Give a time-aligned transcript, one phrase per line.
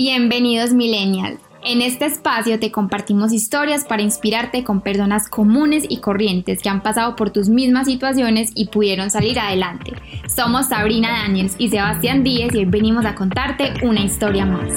[0.00, 1.40] Bienvenidos Millennial.
[1.64, 6.84] En este espacio te compartimos historias para inspirarte con personas comunes y corrientes que han
[6.84, 9.94] pasado por tus mismas situaciones y pudieron salir adelante.
[10.28, 14.72] Somos Sabrina Daniels y Sebastián Díez y hoy venimos a contarte una historia más.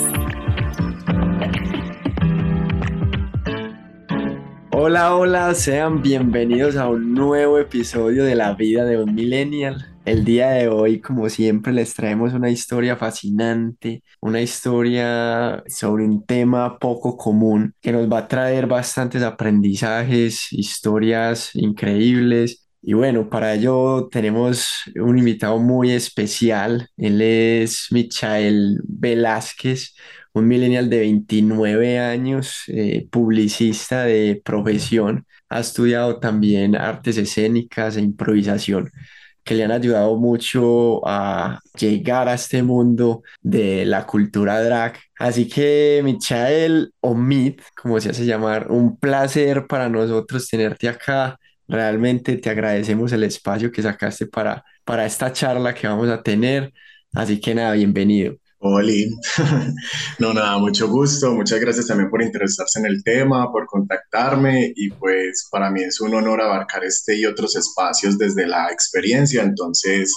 [4.71, 9.90] Hola, hola, sean bienvenidos a un nuevo episodio de la vida de un millennial.
[10.11, 16.25] El día de hoy, como siempre, les traemos una historia fascinante, una historia sobre un
[16.25, 22.67] tema poco común que nos va a traer bastantes aprendizajes, historias increíbles.
[22.81, 26.89] Y bueno, para ello tenemos un invitado muy especial.
[26.97, 29.95] Él es Michael Velázquez,
[30.33, 35.25] un millennial de 29 años, eh, publicista de profesión.
[35.47, 38.91] Ha estudiado también artes escénicas e improvisación
[39.43, 44.97] que le han ayudado mucho a llegar a este mundo de la cultura drag.
[45.17, 47.15] Así que, Michael o
[47.81, 51.37] como se hace llamar, un placer para nosotros tenerte acá.
[51.67, 56.73] Realmente te agradecemos el espacio que sacaste para, para esta charla que vamos a tener.
[57.13, 58.40] Así que nada, bienvenido.
[58.63, 58.93] Hola,
[60.19, 64.91] no nada, mucho gusto, muchas gracias también por interesarse en el tema, por contactarme y
[64.91, 70.13] pues para mí es un honor abarcar este y otros espacios desde la experiencia, entonces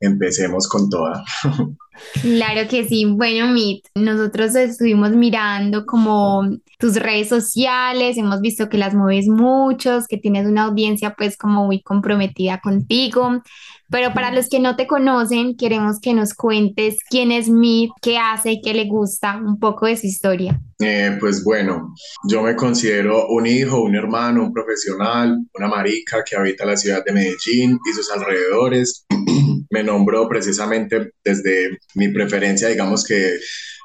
[0.00, 1.24] empecemos con toda.
[2.22, 3.04] Claro que sí.
[3.06, 10.06] Bueno, Mit, nosotros estuvimos mirando como tus redes sociales, hemos visto que las mueves muchos,
[10.06, 13.42] que tienes una audiencia pues como muy comprometida contigo.
[13.90, 18.18] Pero para los que no te conocen, queremos que nos cuentes quién es Mit, qué
[18.18, 20.60] hace qué le gusta, un poco de su historia.
[20.80, 21.94] Eh, pues bueno,
[22.28, 27.04] yo me considero un hijo, un hermano, un profesional, una marica que habita la ciudad
[27.04, 29.06] de Medellín y sus alrededores.
[29.70, 33.38] me nombro precisamente desde mi preferencia, digamos que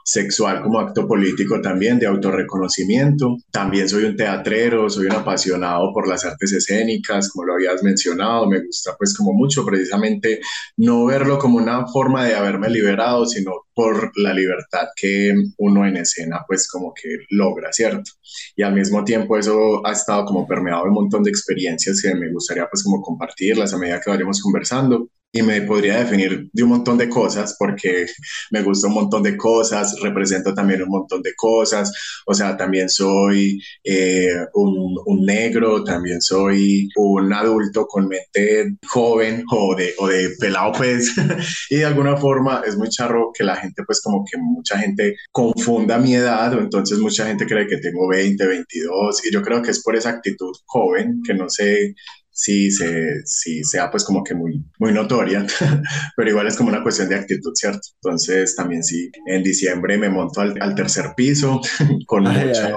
[0.04, 3.38] sexual como acto político también, de autorreconocimiento.
[3.52, 8.48] También soy un teatrero, soy un apasionado por las artes escénicas, como lo habías mencionado,
[8.50, 10.42] me gusta pues como mucho precisamente
[10.78, 15.98] no verlo como una forma de haberme liberado, sino por la libertad que uno en
[15.98, 18.12] escena pues como que logra, ¿cierto?
[18.56, 22.14] Y al mismo tiempo eso ha estado como permeado de un montón de experiencias que
[22.16, 26.64] me gustaría pues como compartirlas a medida que vayamos conversando y me podría definir de
[26.64, 28.06] un montón de cosas porque
[28.52, 31.92] me gusta un montón de cosas, represento también un montón de cosas,
[32.28, 39.44] o sea, también soy eh, un, un, negro, también soy un adulto con mente joven
[39.50, 41.12] o de, o de pelado pues,
[41.72, 45.16] y de alguna forma es muy charro que la gente pues como que mucha gente
[45.32, 49.64] confunda mi edad o entonces mucha gente cree que tengo 20, 22 y yo creo
[49.64, 51.96] que es por esa actitud joven que no sé
[52.34, 55.46] sí, se, sí sea pues como que muy, muy notoria,
[56.18, 57.88] pero igual es como una cuestión de actitud, ¿cierto?
[58.02, 61.62] Entonces también sí, en diciembre me monto al, al tercer piso
[62.08, 62.74] con, mucha,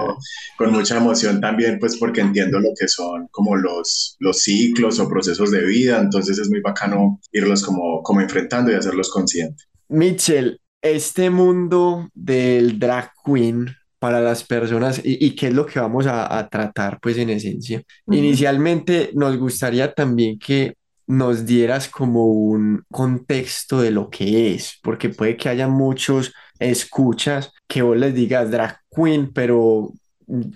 [0.57, 5.09] con mucha emoción también, pues porque entiendo lo que son como los, los ciclos o
[5.09, 9.67] procesos de vida, entonces es muy bacano irlos como, como enfrentando y hacerlos conscientes.
[9.89, 16.05] Mitchell, este mundo del drag queen para las personas y, qué es lo que vamos
[16.07, 17.81] a, tratar pues en esencia.
[18.07, 20.75] Inicialmente nos gustaría también que
[21.07, 27.53] nos dieras como un contexto de lo que es, porque puede que haya muchos escuchas
[27.67, 29.93] que vos les digas drag queen, pero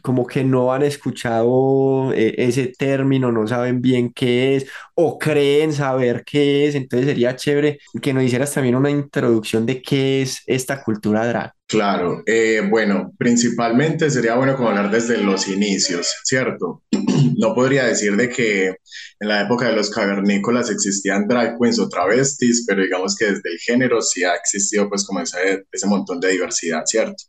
[0.01, 5.73] como que no han escuchado eh, ese término, no saben bien qué es o creen
[5.73, 10.41] saber qué es, entonces sería chévere que nos hicieras también una introducción de qué es
[10.45, 11.53] esta cultura drag.
[11.67, 16.83] Claro, eh, bueno, principalmente sería bueno como hablar desde los inicios, ¿cierto?
[17.38, 21.89] No podría decir de que en la época de los cavernícolas existían drag queens o
[21.89, 26.19] travestis, pero digamos que desde el género sí ha existido pues como ese, ese montón
[26.19, 27.23] de diversidad, ¿cierto?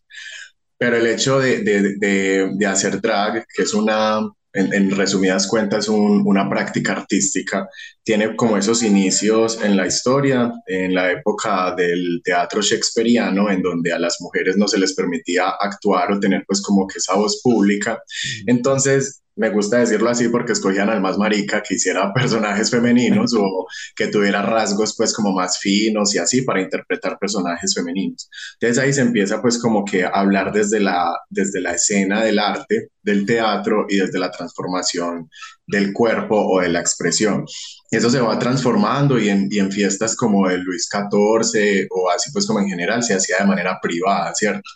[0.83, 4.19] Pero el hecho de, de, de, hacer drag, que es una,
[4.53, 7.69] en, resumidas cuentas, una práctica artística,
[8.03, 13.93] tiene como esos inicios en la historia, en la época del teatro shakespeariano, en donde
[13.93, 17.41] a las mujeres no se les permitía actuar o tener pues como que esa voz
[17.45, 18.03] pública.
[18.49, 23.67] Entonces, me gusta decirlo así porque escogían al más marica que hiciera personajes femeninos o
[23.97, 28.29] que tuviera rasgos pues como más finos y así para interpretar personajes femeninos.
[28.61, 32.91] Entonces ahí se empieza pues como que hablar desde la, desde la escena del arte,
[33.03, 35.29] del teatro y desde la transformación
[35.67, 37.45] del cuerpo o de la expresión.
[37.91, 42.31] Eso se va transformando y en, y en fiestas como el Luis XIV o así
[42.33, 44.69] pues como en general se hacía de manera privada, ¿cierto?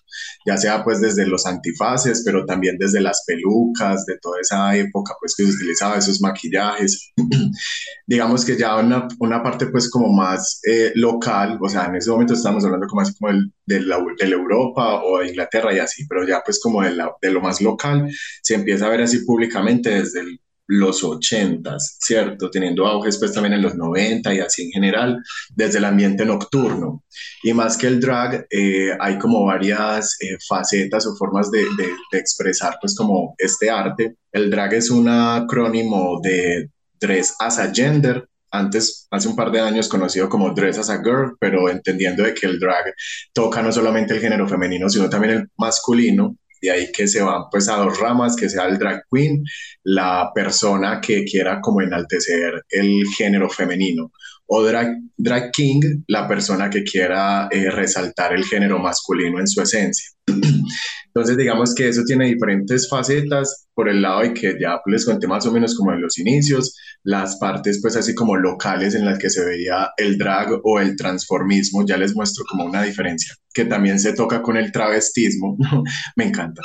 [0.46, 5.14] Ya sea pues desde los antifaces, pero también desde las pelucas, de toda esa época
[5.18, 7.12] pues que se utilizaba esos maquillajes.
[8.06, 12.10] Digamos que ya una, una parte pues como más eh, local, o sea, en ese
[12.10, 15.78] momento estamos hablando como así como el, de, la, de Europa o de Inglaterra y
[15.78, 18.10] así, pero ya pues como de, la, de lo más local
[18.42, 22.50] se empieza a ver así públicamente desde el los ochentas, ¿cierto?
[22.50, 25.22] Teniendo auge después también en los 90 y así en general,
[25.54, 27.04] desde el ambiente nocturno.
[27.42, 32.18] Y más que el drag, eh, hay como varias eh, facetas o formas de, de,
[32.18, 34.16] expresar pues como este arte.
[34.32, 39.60] El drag es un acrónimo de Dress as a Gender, antes, hace un par de
[39.60, 42.94] años conocido como Dress as a Girl, pero entendiendo de que el drag
[43.32, 47.44] toca no solamente el género femenino, sino también el masculino, de ahí que se van
[47.50, 49.44] pues a dos ramas, que sea el drag queen,
[49.84, 54.12] la persona que quiera como enaltecer el género femenino,
[54.46, 59.60] o drag, drag king, la persona que quiera eh, resaltar el género masculino en su
[59.60, 60.10] esencia.
[61.06, 65.26] Entonces, digamos que eso tiene diferentes facetas por el lado de que ya les conté
[65.26, 69.18] más o menos como en los inicios, las partes pues así como locales en las
[69.18, 73.64] que se veía el drag o el transformismo, ya les muestro como una diferencia que
[73.64, 75.56] también se toca con el travestismo,
[76.16, 76.60] me encanta,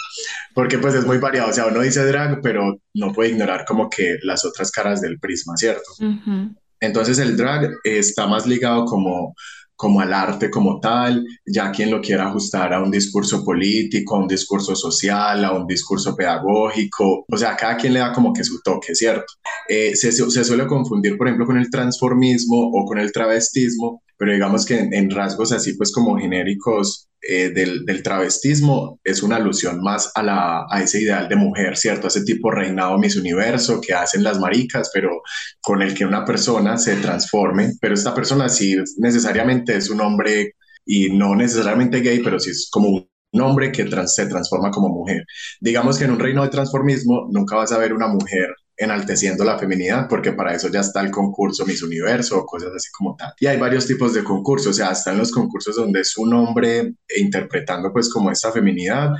[0.53, 3.89] porque pues es muy variado, o sea, uno dice drag, pero no puede ignorar como
[3.89, 5.89] que las otras caras del prisma, ¿cierto?
[6.81, 9.33] Entonces el drag está más ligado como
[9.81, 14.19] como al arte como tal, ya quien lo quiera ajustar a un discurso político, a
[14.19, 18.43] un discurso social, a un discurso pedagógico, o sea, cada quien le da como que
[18.43, 19.25] su toque, ¿cierto?
[19.67, 24.33] Eh, se, se, suele confundir, por ejemplo, con el transformismo o con el travestismo, pero
[24.33, 29.81] digamos que en, rasgos así pues como genéricos eh, del, del, travestismo es una alusión
[29.81, 32.05] más a, la, a ese ideal de mujer, ¿cierto?
[32.05, 35.23] A ese tipo reinado Miss Universo que hacen las maricas, pero
[35.59, 40.53] con el que una persona se transforme, pero esta persona sí necesariamente es un hombre
[40.85, 45.25] y no necesariamente gay, pero sí es como un hombre que se transforma como mujer.
[45.59, 48.49] Digamos que en un reino de transformismo nunca vas a ver una mujer
[48.81, 52.89] enalteciendo la feminidad, porque para eso ya está el concurso Miss Universo o cosas así
[52.91, 53.33] como tal.
[53.39, 56.93] Y hay varios tipos de concursos, o sea, están los concursos donde es un hombre
[57.15, 59.11] interpretando pues como esta feminidad,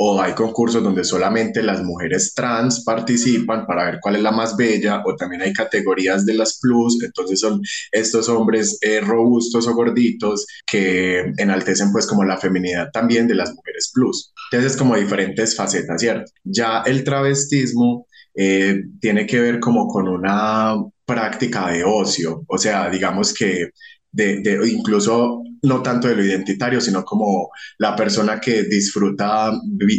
[0.00, 4.56] o hay concursos donde solamente las mujeres trans participan para ver cuál es la más
[4.56, 7.60] bella, o también hay categorías de las plus, entonces son
[7.90, 13.52] estos hombres eh, robustos o gorditos que enaltecen pues como la feminidad también de las
[13.52, 14.32] mujeres plus.
[14.52, 16.30] Entonces es como diferentes facetas, ¿cierto?
[16.44, 18.06] Ya el travestismo
[18.40, 23.70] eh, tiene que ver como con una práctica de ocio, o sea, digamos que
[24.12, 29.50] de, incluso no tanto de lo identitario, sino como la persona que disfruta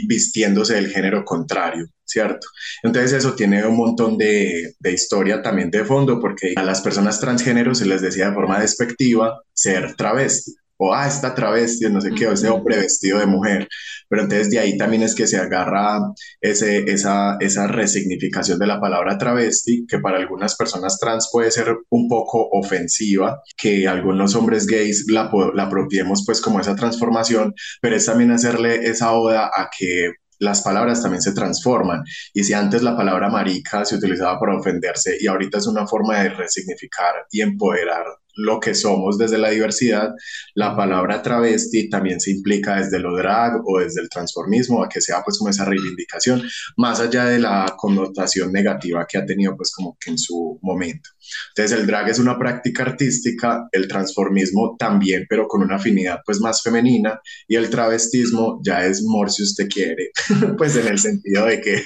[0.08, 2.48] vistiéndose del género contrario, ¿cierto?
[2.82, 7.20] Entonces eso tiene un montón de, de, historia también de fondo, porque a las personas
[7.20, 12.12] transgénero se les decía de forma despectiva ser travesti o ah, esta travesti, no sé
[12.12, 13.68] qué, o ese hombre vestido de mujer.
[14.08, 16.00] Pero entonces de ahí también es que se agarra
[16.40, 21.76] ese, esa, esa resignificación de la palabra travesti, que para algunas personas trans puede ser
[21.90, 27.98] un poco ofensiva, que algunos hombres gays la, la apropiemos pues como esa transformación, pero
[27.98, 32.04] es también hacerle esa oda a que las palabras también se transforman.
[32.34, 36.22] Y si antes la palabra marica se utilizaba para ofenderse y ahorita es una forma
[36.24, 38.06] de resignificar y empoderar
[38.40, 40.10] lo que somos desde la diversidad,
[40.56, 45.02] la palabra travesti también se implica desde lo drag o desde el transformismo, a que
[45.02, 46.42] sea pues como esa reivindicación,
[46.78, 51.10] más allá de la connotación negativa que ha tenido pues como que en su momento.
[51.50, 56.40] Entonces el drag es una práctica artística, el transformismo también, pero con una afinidad pues
[56.40, 60.12] más femenina y el travestismo ya es more si usted quiere,
[60.58, 61.84] pues en el sentido de que,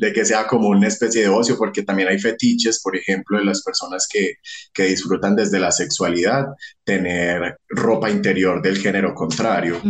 [0.00, 3.44] de que sea como una especie de ocio, porque también hay fetiches, por ejemplo, de
[3.44, 4.34] las personas que,
[4.72, 6.46] que disfrutan desde la sexualidad,
[6.84, 9.80] tener ropa interior del género contrario.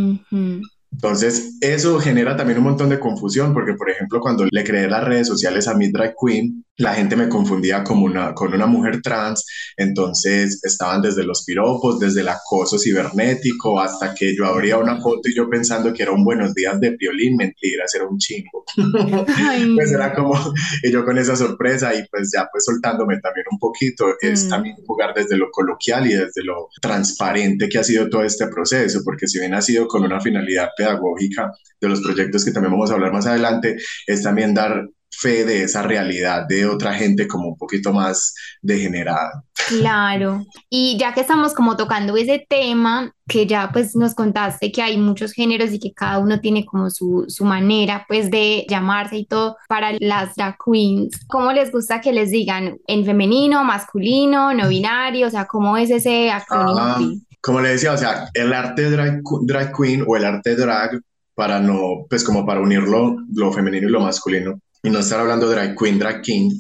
[0.92, 5.04] Entonces, eso genera también un montón de confusión, porque, por ejemplo, cuando le creé las
[5.04, 9.00] redes sociales a mi drag queen, la gente me confundía como una, con una mujer
[9.02, 9.46] trans,
[9.76, 15.28] entonces estaban desde los piropos, desde el acoso cibernético, hasta que yo abría una foto
[15.28, 18.64] y yo pensando que era un buenos días de violín, mentiras, era un chingo.
[19.76, 20.34] pues era como,
[20.82, 24.48] y yo con esa sorpresa y pues ya pues soltándome también un poquito, es mm.
[24.48, 29.02] también jugar desde lo coloquial y desde lo transparente que ha sido todo este proceso,
[29.04, 32.90] porque si bien ha sido con una finalidad pedagógica de los proyectos que también vamos
[32.90, 37.48] a hablar más adelante, es también dar fe de esa realidad de otra gente como
[37.48, 39.44] un poquito más degenerada.
[39.68, 44.82] Claro, y ya que estamos como tocando ese tema, que ya pues nos contaste que
[44.82, 49.16] hay muchos géneros y que cada uno tiene como su, su manera pues de llamarse
[49.18, 54.52] y todo, para las drag queens, ¿cómo les gusta que les digan en femenino, masculino,
[54.54, 55.26] no binario?
[55.28, 56.78] O sea, ¿cómo es ese acrónimo?
[56.80, 57.00] Ah,
[57.40, 61.00] como le decía, o sea, el arte drag, drag queen o el arte drag,
[61.34, 65.48] para no, pues como para unirlo lo femenino y lo masculino, y no estar hablando
[65.48, 66.50] de drag queen, drag king,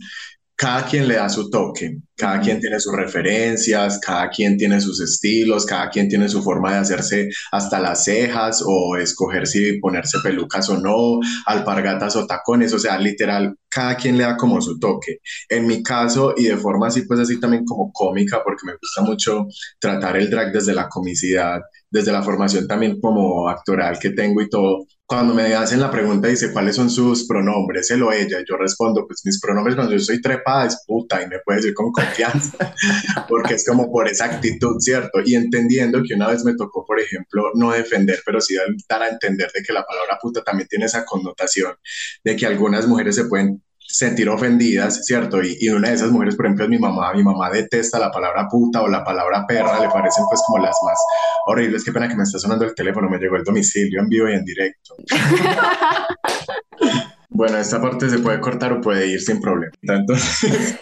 [0.62, 5.00] cada quien le da su toque, cada quien tiene sus referencias, cada quien tiene sus
[5.00, 10.18] estilos, cada quien tiene su forma de hacerse hasta las cejas o escoger si ponerse
[10.22, 14.78] pelucas o no, alpargatas o tacones, o sea, literal, cada quien le da como su
[14.78, 15.18] toque.
[15.48, 19.02] En mi caso, y de forma así, pues así también como cómica, porque me gusta
[19.02, 19.46] mucho
[19.80, 21.60] tratar el drag desde la comicidad,
[21.90, 26.28] desde la formación también como actoral que tengo y todo, cuando me hacen la pregunta,
[26.28, 27.90] dice, ¿cuáles son sus pronombres?
[27.90, 28.38] Él o ella.
[28.48, 31.74] Yo respondo, pues mis pronombres cuando yo soy trepada es puta y me puede decir
[31.74, 32.74] con confianza,
[33.28, 35.20] porque es como por esa actitud, ¿cierto?
[35.22, 38.56] Y entendiendo que una vez me tocó, por ejemplo, no defender, pero sí
[38.88, 41.74] dar a entender de que la palabra puta también tiene esa connotación
[42.24, 45.42] de que algunas mujeres se pueden sentir ofendidas, ¿cierto?
[45.42, 47.12] Y, y, una de esas mujeres, por ejemplo, es mi mamá.
[47.12, 50.76] Mi mamá detesta la palabra puta o la palabra perra, le parecen pues como las
[50.84, 50.98] más
[51.46, 51.84] horribles.
[51.84, 54.32] Qué pena que me está sonando el teléfono, me llegó el domicilio en vivo y
[54.32, 54.96] en directo.
[57.28, 59.72] bueno, esta parte se puede cortar o puede ir sin problema.
[59.82, 60.42] Entonces,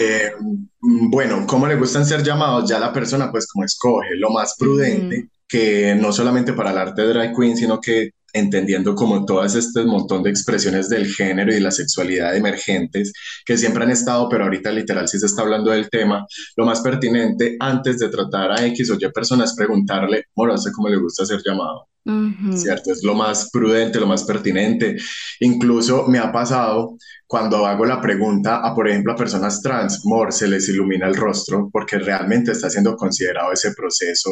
[0.00, 0.32] eh,
[0.80, 2.68] bueno, ¿cómo le gustan ser llamados?
[2.68, 5.28] Ya la persona pues como escoge lo más prudente.
[5.48, 9.84] que no solamente para el arte de drag queen, sino que entendiendo como todas este
[9.84, 13.12] montón de expresiones del género y la sexualidad emergentes
[13.44, 16.80] que siempre han estado, pero ahorita literal si se está hablando del tema, lo más
[16.80, 21.40] pertinente antes de tratar a X o Y personas preguntarle, moro, cómo le gusta ser
[21.44, 21.88] llamado?
[22.04, 22.90] ¿Cierto?
[22.92, 24.96] Es lo más prudente, lo más pertinente.
[25.40, 26.96] Incluso me ha pasado
[27.32, 31.14] cuando hago la pregunta a, por ejemplo, a personas trans, Mor, se les ilumina el
[31.14, 34.30] rostro porque realmente está siendo considerado ese proceso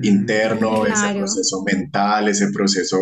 [0.00, 2.98] interno, ese proceso mental, ese proceso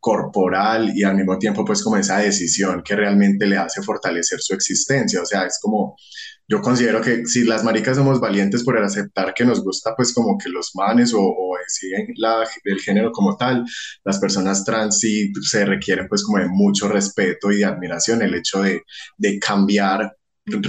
[0.00, 4.52] corporal y al mismo tiempo pues como esa decisión que realmente le hace fortalecer su
[4.52, 5.22] existencia.
[5.22, 5.96] O sea, es como
[6.50, 10.36] yo considero que si las maricas somos valientes por aceptar que nos gusta pues como
[10.36, 13.64] que los manes o, o siguen la, el género como tal,
[14.04, 18.34] las personas trans sí se requieren pues como de mucho respeto y de admiración el
[18.34, 18.82] hecho de,
[19.16, 20.16] de cambiar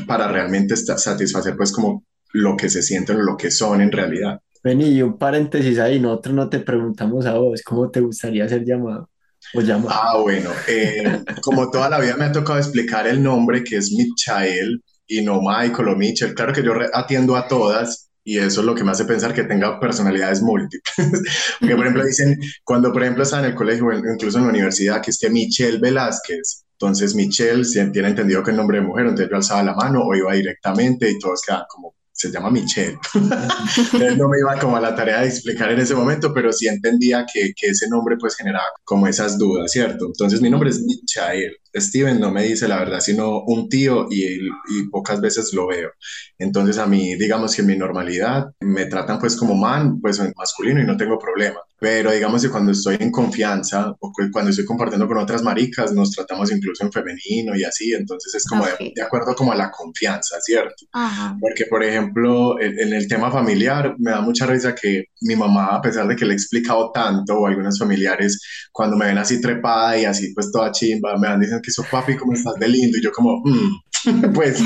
[0.06, 4.40] para realmente satisfacer pues como lo que se sienten o lo que son en realidad.
[4.64, 9.10] Vení, un paréntesis ahí, nosotros no te preguntamos a vos, ¿cómo te gustaría ser llamado?
[9.56, 9.90] O llamado?
[9.92, 13.92] Ah, bueno, eh, como toda la vida me ha tocado explicar el nombre que es
[13.92, 16.34] Michael, y no Michael o Mitchell.
[16.34, 19.44] Claro que yo atiendo a todas y eso es lo que me hace pensar que
[19.44, 20.96] tenga personalidades múltiples.
[21.60, 25.02] Porque, por ejemplo, dicen, cuando, por ejemplo, estaba en el colegio, incluso en la universidad,
[25.02, 29.06] que es que Michelle Velázquez, entonces Michelle si tiene entendido que el nombre de mujer,
[29.06, 32.98] entonces yo alzaba la mano o iba directamente y todos quedaban como, se llama Michelle.
[34.18, 37.26] no me iba como a la tarea de explicar en ese momento, pero sí entendía
[37.32, 40.06] que, que, ese nombre pues generaba como esas dudas, ¿cierto?
[40.06, 41.58] Entonces mi nombre es Michael.
[41.74, 45.90] Steven no me dice la verdad, sino un tío y, y, pocas veces lo veo.
[46.38, 50.82] Entonces a mí, digamos que en mi normalidad me tratan pues como man, pues masculino
[50.82, 51.60] y no tengo problema.
[51.82, 56.12] Pero digamos que cuando estoy en confianza o cuando estoy compartiendo con otras maricas, nos
[56.12, 57.92] tratamos incluso en femenino y así.
[57.92, 60.86] Entonces es como de, de, acuerdo como a la confianza, ¿cierto?
[60.92, 61.36] Ajá.
[61.42, 65.76] Porque por ejemplo, en, en el tema familiar me da mucha risa que mi mamá,
[65.76, 69.40] a pesar de que le he explicado tanto, o algunos familiares, cuando me ven así
[69.40, 72.68] trepada y así pues toda chimba, me van diciendo que eso papi, ¿cómo estás de
[72.68, 72.98] lindo?
[72.98, 73.82] Y yo como, mm,
[74.34, 74.64] pues,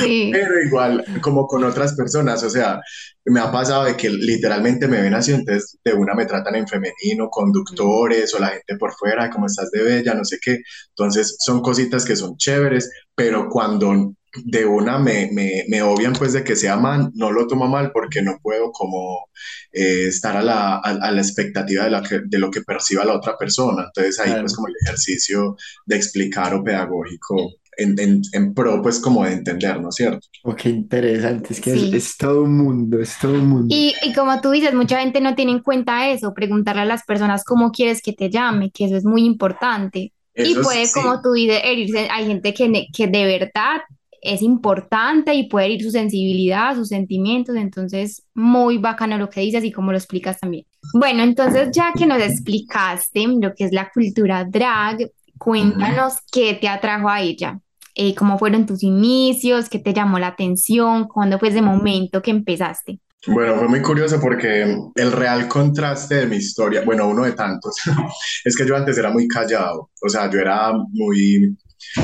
[0.00, 0.30] sí.
[0.32, 2.80] pero igual, como con otras personas, o sea,
[3.24, 6.66] me ha pasado de que literalmente me ven así, entonces de una me tratan en
[6.66, 10.58] femenino, conductores o la gente por fuera, como estás de bella, no sé qué.
[10.90, 16.32] Entonces son cositas que son chéveres, pero cuando de una me, me, me, obvian pues
[16.32, 19.28] de que sea man, no lo tomo mal porque no puedo como
[19.72, 23.16] eh, estar a la, a, la expectativa de, la que, de lo que perciba la
[23.16, 23.84] otra persona.
[23.86, 28.98] Entonces ahí pues como el ejercicio de explicar o pedagógico en, en, en, pro, pues
[29.00, 30.26] como de entender, ¿no es cierto?
[30.44, 33.74] Oh, qué interesante, es que es, es, todo un mundo, es todo un mundo.
[33.74, 37.04] Y, y, como tú dices, mucha gente no tiene en cuenta eso, preguntarle a las
[37.04, 40.12] personas cómo quieres que te llame, que eso es muy importante.
[40.34, 40.92] Eso y puede, sí.
[41.00, 43.80] como tú dices, herirse, hay gente que, que de verdad
[44.22, 49.64] es importante y puede herir su sensibilidad, sus sentimientos, entonces muy bacano lo que dices
[49.64, 50.64] y cómo lo explicas también.
[50.94, 56.68] Bueno, entonces ya que nos explicaste lo que es la cultura drag, cuéntanos qué te
[56.68, 57.58] atrajo a ella,
[57.96, 62.30] eh, cómo fueron tus inicios, qué te llamó la atención, cuándo fue ese momento que
[62.30, 63.00] empezaste.
[63.26, 67.76] Bueno, fue muy curioso porque el real contraste de mi historia, bueno, uno de tantos,
[68.44, 71.56] es que yo antes era muy callado, o sea, yo era muy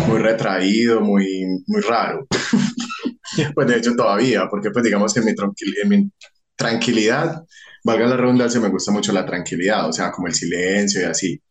[0.06, 2.26] muy retraído, muy, muy raro.
[3.54, 5.30] pues de hecho todavía, porque pues digamos que mi,
[5.82, 6.10] en mi
[6.56, 7.42] tranquilidad,
[7.84, 11.42] valga la redundancia, me gusta mucho la tranquilidad, o sea, como el silencio y así.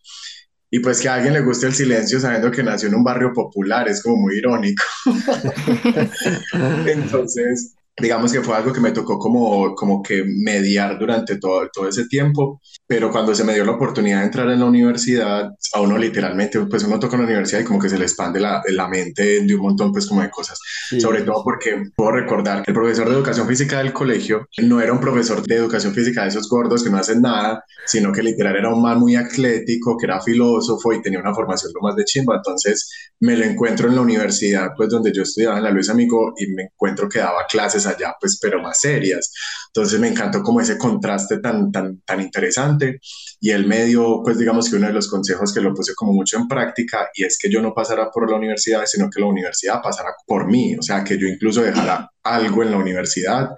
[0.70, 3.32] Y pues que a alguien le guste el silencio sabiendo que nació en un barrio
[3.34, 4.84] popular es como muy irónico.
[6.86, 11.90] Entonces, digamos que fue algo que me tocó como, como que mediar durante todo, todo
[11.90, 15.82] ese tiempo, pero cuando se me dio la oportunidad de entrar en la universidad, a
[15.82, 18.62] uno literalmente, pues uno toca en la universidad y como que se le expande la,
[18.68, 20.60] la mente de un montón pues como de cosas,
[21.00, 24.94] sobre todo porque puedo recordar que el profesor de educación física del colegio no era
[24.94, 28.56] un profesor de educación física de esos gordos que no hacen nada, sino que literal
[28.56, 32.06] era un man muy atlético, que era filósofo y tenía una formación lo más de
[32.06, 35.90] chimba, entonces me lo encuentro en la universidad, pues donde yo estudiaba en la Luis
[35.90, 39.32] Amigo y me encuentro que daba clases allá, pues, pero más serias.
[39.68, 43.00] Entonces me encantó como ese contraste tan, tan, tan interesante
[43.40, 46.38] y el medio, pues digamos que uno de los consejos que lo puse como mucho
[46.38, 49.82] en práctica y es que yo no pasara por la universidad, sino que la universidad
[49.82, 53.50] pasara por mí, o sea, que yo incluso dejara algo en la universidad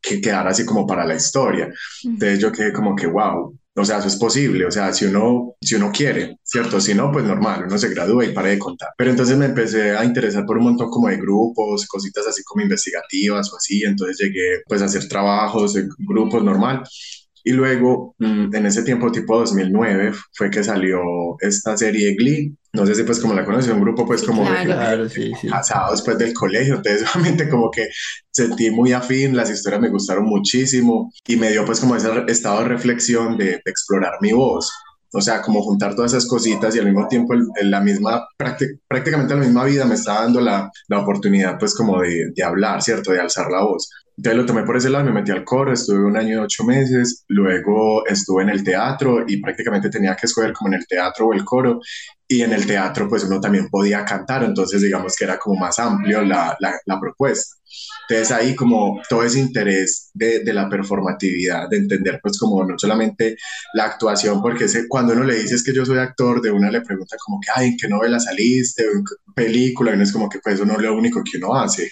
[0.00, 1.68] que quedara así como para la historia.
[2.04, 5.56] Entonces yo quedé como que, wow, o sea, eso es posible, o sea, si uno,
[5.60, 6.80] si uno quiere, ¿cierto?
[6.80, 8.90] Si no, pues normal, uno se gradúa y para de contar.
[8.96, 12.62] Pero entonces me empecé a interesar por un montón como de grupos, cositas así como
[12.62, 16.84] investigativas o así, entonces llegué pues a hacer trabajos grupos normal.
[17.46, 21.02] Y luego, mm, en ese tiempo, tipo 2009, fue que salió
[21.40, 22.56] esta serie Glee.
[22.72, 25.48] No sé si pues como la conocí, un grupo pues como claro, sí, sí.
[25.48, 26.76] pasado después del colegio.
[26.76, 27.88] Entonces, obviamente como que
[28.30, 32.60] sentí muy afín, las historias me gustaron muchísimo y me dio pues como ese estado
[32.60, 34.72] de reflexión de, explorar mi voz.
[35.12, 38.26] O sea, como juntar todas esas cositas y al mismo tiempo en la misma,
[38.88, 42.82] prácticamente la misma vida me está dando la, la oportunidad pues como de, de hablar,
[42.82, 43.12] ¿cierto?
[43.12, 43.88] De alzar la voz.
[44.16, 46.62] Entonces lo tomé por ese lado, me metí al coro, estuve un año y ocho
[46.62, 51.26] meses, luego estuve en el teatro y prácticamente tenía que escoger como en el teatro
[51.26, 51.80] o el coro
[52.28, 55.78] y en el teatro pues uno también podía cantar, entonces digamos que era como más
[55.80, 57.56] amplio la, la, propuesta.
[58.08, 62.78] Entonces ahí como todo ese interés de, de, la performatividad, de entender pues como no
[62.78, 63.36] solamente
[63.74, 66.82] la actuación, porque cuando uno le dice es que yo soy actor, de una le
[66.82, 68.84] pregunta como que, ay, ¿en qué novela saliste?
[68.84, 69.90] ¿En qué película?
[69.90, 71.90] Y uno es como que pues eso no es lo único que uno hace.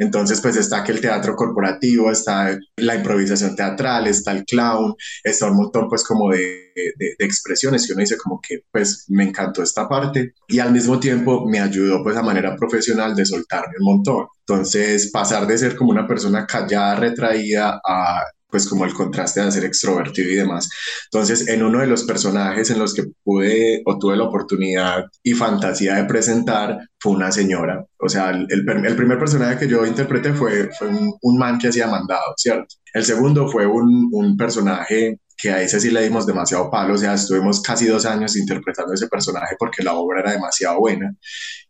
[0.00, 5.50] Entonces, pues está que el teatro corporativo, está la improvisación teatral, está el clown, está
[5.50, 9.62] un montón pues como de, de, expresiones que uno dice como que pues me encantó
[9.62, 13.96] esta parte y al mismo tiempo me ayudó pues a manera profesional de soltarme un
[13.96, 14.26] montón.
[14.38, 19.52] Entonces, pasar de ser como una persona callada, retraída a pues como el contraste de
[19.52, 20.68] ser extrovertido y demás.
[21.12, 25.32] Entonces, en uno de los personajes en los que pude o tuve la oportunidad y
[25.32, 27.84] fantasía de presentar fue una señora.
[27.98, 31.68] O sea, el, el, primer personaje que yo interpreté fue, fue un, un, man que
[31.68, 32.76] hacía mandado, ¿cierto?
[32.92, 36.98] El segundo fue un, un personaje que a ese sí le dimos demasiado palo, o
[36.98, 41.14] sea, estuvimos casi dos años interpretando ese personaje porque la obra era demasiado buena,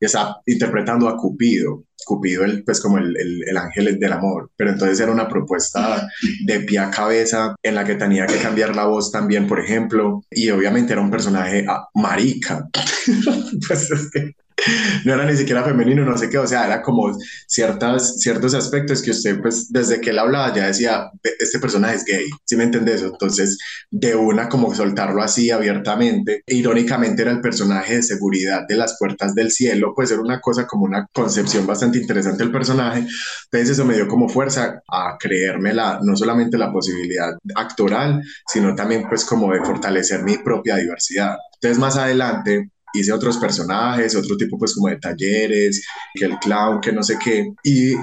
[0.01, 4.51] y está interpretando a Cupido, Cupido el, pues como el, el, el, ángel del amor,
[4.57, 6.09] pero entonces era una propuesta
[6.45, 10.25] de pie a cabeza en la que tenía que cambiar la voz también, por ejemplo,
[10.31, 12.69] y obviamente era un personaje ah, marica,
[13.69, 14.35] pues es que
[15.05, 19.03] no era ni siquiera femenino, no sé qué, o sea, era como ciertas, ciertos aspectos
[19.03, 22.65] que usted, pues, desde que él hablaba ya decía, este personaje es gay, ¿sí me
[22.65, 23.03] entiendes?
[23.03, 23.59] Entonces,
[23.91, 29.35] de una como soltarlo así abiertamente, irónicamente era el personaje de seguridad de las puertas
[29.35, 33.07] del cielo, pues era una cosa como una concepción bastante interesante del personaje,
[33.45, 38.75] entonces eso me dio como fuerza a creerme la, no solamente la posibilidad actoral, sino
[38.75, 41.37] también pues como de fortalecer mi propia diversidad.
[41.55, 46.81] Entonces más adelante hice otros personajes, otro tipo pues como de talleres, que el clown,
[46.81, 47.95] que no sé qué, y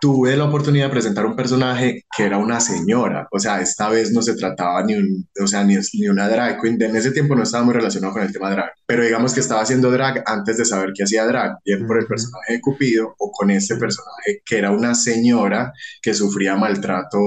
[0.00, 4.12] tuve la oportunidad de presentar un personaje que era una señora, o sea, esta vez
[4.12, 7.34] no se trataba ni, un, o sea, ni, ni una drag queen, en ese tiempo
[7.34, 10.58] no estaba muy relacionado con el tema drag, pero digamos que estaba haciendo drag antes
[10.58, 14.42] de saber que hacía drag, bien por el personaje de Cupido o con este personaje
[14.44, 17.18] que era una señora que sufría maltrato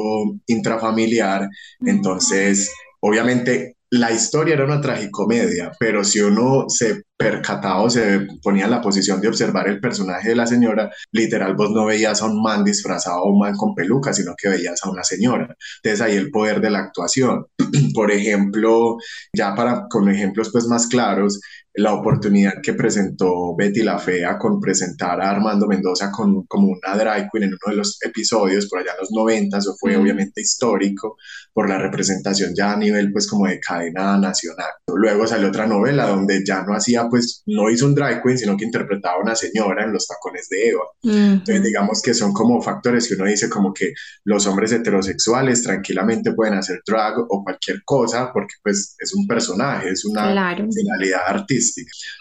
[0.48, 1.50] intrafamiliar,
[1.82, 8.66] entonces obviamente la historia era una tragicomedia, pero si uno se percataba o se ponía
[8.66, 12.26] en la posición de observar el personaje de la señora, literal vos no veías a
[12.26, 15.56] un man disfrazado o un man con peluca, sino que veías a una señora.
[15.84, 17.46] Entonces ahí el poder de la actuación.
[17.94, 18.98] Por ejemplo,
[19.36, 21.42] ya para con ejemplos pues más claros,
[21.76, 26.98] la oportunidad que presentó Betty la Fea con presentar a Armando Mendoza con, como una
[26.98, 30.42] drag queen en uno de los episodios por allá en los 90, eso fue obviamente
[30.42, 31.18] histórico
[31.54, 34.70] por la representación ya a nivel pues como de cadena nacional.
[34.88, 38.58] Luego salió otra novela donde ya no hacía pues no hizo un drag queen, sino
[38.58, 40.84] que interpretaba a una señora en los tacones de Eva.
[41.04, 46.34] Entonces, digamos que son como factores que uno dice como que los hombres heterosexuales tranquilamente
[46.34, 51.59] pueden hacer drag o cualquier cosa porque pues es un personaje, es una finalidad artística.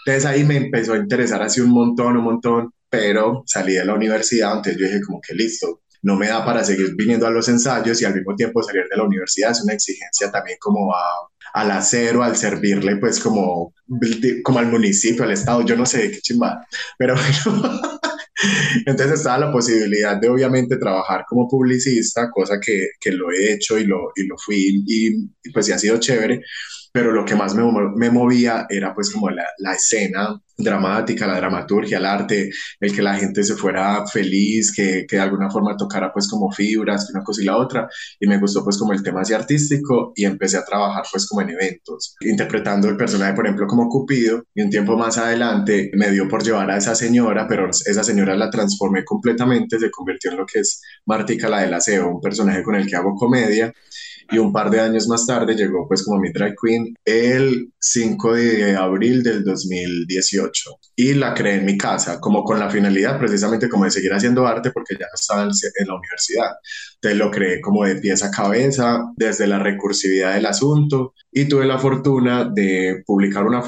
[0.05, 3.93] Entonces ahí me empezó a interesar así un montón, un montón, pero salí de la
[3.93, 7.47] universidad, entonces yo dije como que listo, no me da para seguir viniendo a los
[7.49, 11.03] ensayos y al mismo tiempo salir de la universidad es una exigencia también como a,
[11.53, 13.73] al acero, al servirle pues como,
[14.43, 16.65] como al municipio, al estado, yo no sé qué chimba,
[16.97, 17.71] pero bueno,
[18.85, 23.77] entonces estaba la posibilidad de obviamente trabajar como publicista, cosa que, que lo he hecho
[23.77, 26.41] y lo, y lo fui y, y pues sí ha sido chévere,
[26.91, 27.63] pero lo que más me,
[27.95, 33.01] me movía era pues como la, la, escena dramática, la dramaturgia, el arte, el que
[33.01, 37.23] la gente se fuera feliz, que, que, de alguna forma tocara pues como fibras, una
[37.23, 37.87] cosa y la otra,
[38.19, 41.41] y me gustó pues como el tema así artístico y empecé a trabajar pues como
[41.41, 44.43] en eventos, interpretando el personaje por ejemplo como Cupido.
[44.53, 48.35] Y un tiempo más adelante me dio por llevar a esa señora, pero esa señora
[48.35, 52.63] la transformé completamente, se convirtió en lo que es Martica la del aseo, un personaje
[52.63, 53.73] con el que hago comedia.
[54.31, 58.33] Y un par de años más tarde llegó pues como mi drag queen el 5
[58.33, 60.48] de abril del 2018
[60.95, 64.45] y la creé en mi casa como con la finalidad precisamente como de seguir haciendo
[64.45, 66.51] arte porque ya estaba en la universidad.
[66.95, 71.65] Entonces lo creé como de pieza a cabeza desde la recursividad del asunto y tuve
[71.65, 73.61] la fortuna de publicar una,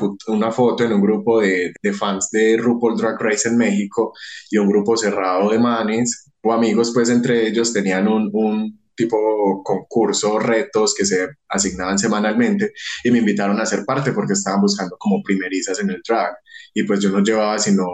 [0.52, 4.14] foto en un grupo de, fans de RuPaul Drag Race en México
[4.50, 10.40] y un grupo cerrado de manes o amigos pues entre ellos tenían un tipo concurso,
[10.40, 15.24] retos que se asignaban semanalmente y me invitaron a ser parte porque estaban buscando como
[15.24, 16.34] primerizas en el drag
[16.74, 17.86] y pues yo no llevaba sino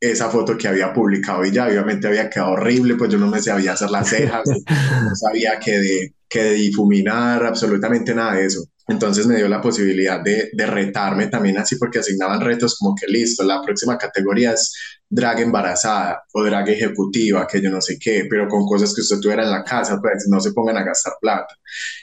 [0.00, 3.40] esa foto que había publicado y ya obviamente había quedado horrible, pues yo no me
[3.40, 8.64] sabía hacer las cejas, no sabía que de, que de difuminar, absolutamente nada de eso.
[8.88, 13.06] Entonces me dio la posibilidad de, de, retarme también así porque asignaban retos como que
[13.08, 14.72] listo, la próxima categoría es
[15.08, 19.20] drag embarazada o drag ejecutiva, que yo no sé qué, pero con cosas que usted
[19.20, 21.54] tuviera en la casa, pues no se pongan a gastar plata.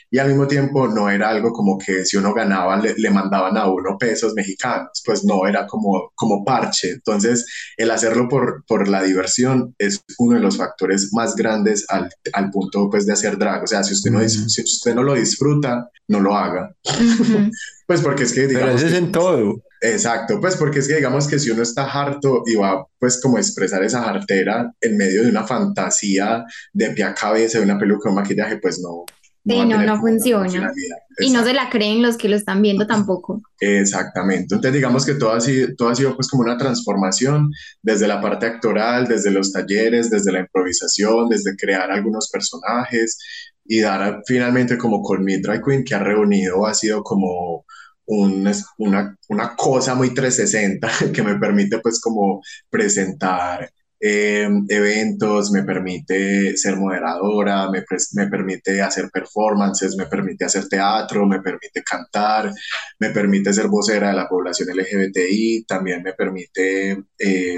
[0.10, 3.58] Y al mismo tiempo no era algo como que si uno ganaba le, le mandaban
[3.58, 6.92] a uno pesos mexicanos, pues no, era como, como parche.
[6.92, 7.46] Entonces
[7.78, 12.52] el hacerlo por, por la diversión es uno de los factores más grandes al, al
[12.52, 13.64] punto pues de hacer drag.
[13.64, 16.76] O sea, si usted, no, si usted no lo disfruta, no lo haga.
[17.88, 18.48] pues porque es que...
[18.48, 19.64] Digamos, Pero eso es en todo.
[19.86, 23.36] Exacto, pues porque es que digamos que si uno está harto y va pues como
[23.36, 27.78] a expresar esa hartera en medio de una fantasía de pie a cabeza, de una
[27.78, 29.04] peluca, un maquillaje, pues no.
[29.46, 30.72] Sí, no, no, funciona.
[31.20, 33.42] Y no se la creen los que lo están viendo tampoco.
[33.60, 34.56] Exactamente.
[34.56, 38.22] Entonces digamos que todo ha, sido, todo ha sido pues como una transformación desde la
[38.22, 43.18] parte actoral, desde los talleres, desde la improvisación, desde crear algunos personajes
[43.66, 47.66] y dar finalmente como con mi drag queen que ha reunido, ha sido como
[48.06, 53.70] una, una cosa muy 360 que me permite pues como presentar
[54.06, 57.86] eh, eventos, me permite ser moderadora, me,
[58.16, 62.52] me, permite hacer performances, me permite hacer teatro, me permite cantar,
[63.00, 67.58] me permite ser vocera de la población LGBTI, también me permite eh,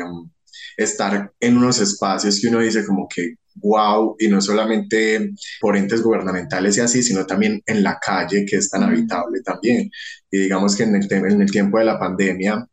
[0.77, 6.01] estar en unos espacios que uno dice como que wow, y no solamente por entes
[6.01, 9.89] gubernamentales y así, sino también en la calle, que es tan habitable también.
[10.29, 12.65] Y digamos que en el, en el tiempo de la pandemia,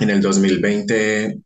[0.00, 1.38] en el 2020,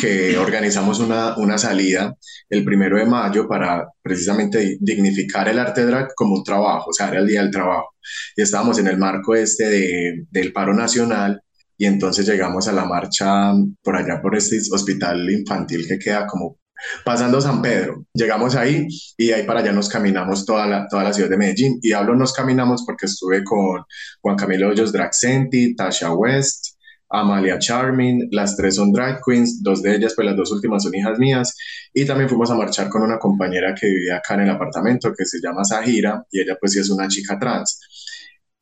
[0.00, 2.14] que organizamos una, una, salida
[2.48, 7.08] el primero de mayo para precisamente dignificar el arte drag como un trabajo, o sea,
[7.08, 7.94] era el día del trabajo.
[8.36, 11.42] Y estábamos en el marco este de, del paro nacional
[11.78, 16.58] y entonces llegamos a la marcha por allá por este hospital infantil que queda como
[17.04, 18.04] pasando San Pedro.
[18.12, 18.86] Llegamos ahí
[19.16, 21.78] y ahí para allá nos caminamos toda la, toda la ciudad de Medellín.
[21.82, 23.84] Y hablo nos caminamos porque estuve con
[24.20, 26.78] Juan Camilo Hoyos Draxenti, Tasha West,
[27.10, 30.94] Amalia Charming, las tres son drag queens, dos de ellas, pues las dos últimas son
[30.94, 31.56] hijas mías,
[31.94, 35.24] y también fuimos a marchar con una compañera que vivía acá en el apartamento que
[35.24, 37.80] se llama Sahira, y ella pues sí es una chica trans.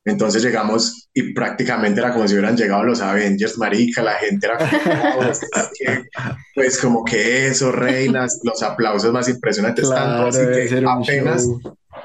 [0.07, 4.57] Entonces llegamos y prácticamente era como si hubieran llegado los Avengers, marica, la gente era
[4.57, 5.33] como,
[6.55, 11.45] pues como que eso, reinas, los aplausos más impresionantes, tanto así que apenas,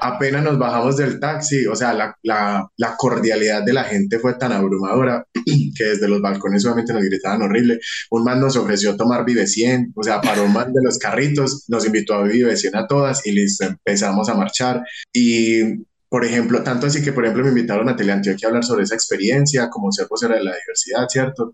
[0.01, 4.33] apenas nos bajamos del taxi, o sea, la, la, la, cordialidad de la gente fue
[4.33, 5.25] tan abrumadora
[5.77, 7.79] que desde los balcones solamente nos gritaban horrible.
[8.11, 11.63] Un man nos ofreció tomar Vive 100, o sea, paró un man de los carritos,
[11.69, 14.81] nos invitó a Vive 100 a todas y listo, empezamos a marchar
[15.13, 18.83] y por ejemplo, tanto así que, por ejemplo, me invitaron a Teleantioquia a hablar sobre
[18.83, 21.51] esa experiencia, como ser vocera de la diversidad, ¿cierto?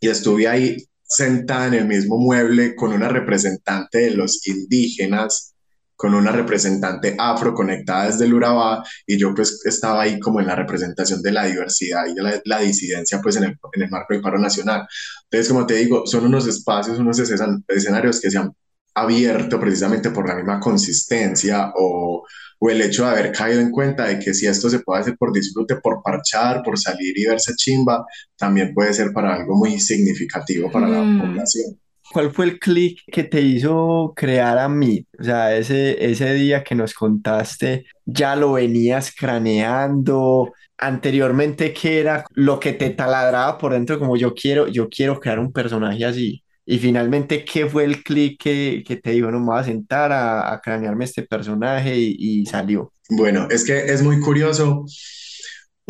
[0.00, 5.54] Y estuve ahí sentada en el mismo mueble con una representante de los indígenas
[5.94, 10.46] con una representante afro conectada desde el Urabá y yo pues estaba ahí como en
[10.46, 13.90] la representación de la diversidad y de la, la disidencia pues en el, en el
[13.90, 14.86] marco del paro nacional.
[15.24, 18.52] Entonces, como te digo, son unos espacios, unos escenarios que se han
[18.94, 22.24] abierto precisamente por la misma consistencia o,
[22.62, 25.16] o, el hecho de haber caído en cuenta de que si esto se puede hacer
[25.16, 28.04] por disfrute, por parchar, por salir y verse chimba,
[28.36, 31.20] también puede ser para algo muy significativo para la mm.
[31.20, 31.78] población.
[32.12, 35.06] ¿Cuál fue el clic que te hizo crear a mí?
[35.18, 40.52] O sea, ese, ese día que nos contaste, ¿ya lo venías craneando?
[40.76, 43.98] Anteriormente, ¿qué era lo que te taladraba por dentro?
[43.98, 46.41] Como yo quiero, yo quiero crear un personaje así.
[46.64, 50.12] Y finalmente, ¿qué fue el clic que, que, te dijo, no me voy a sentar
[50.12, 52.92] a, a cranearme este personaje y, y salió?
[53.10, 54.84] Bueno, es que es muy curioso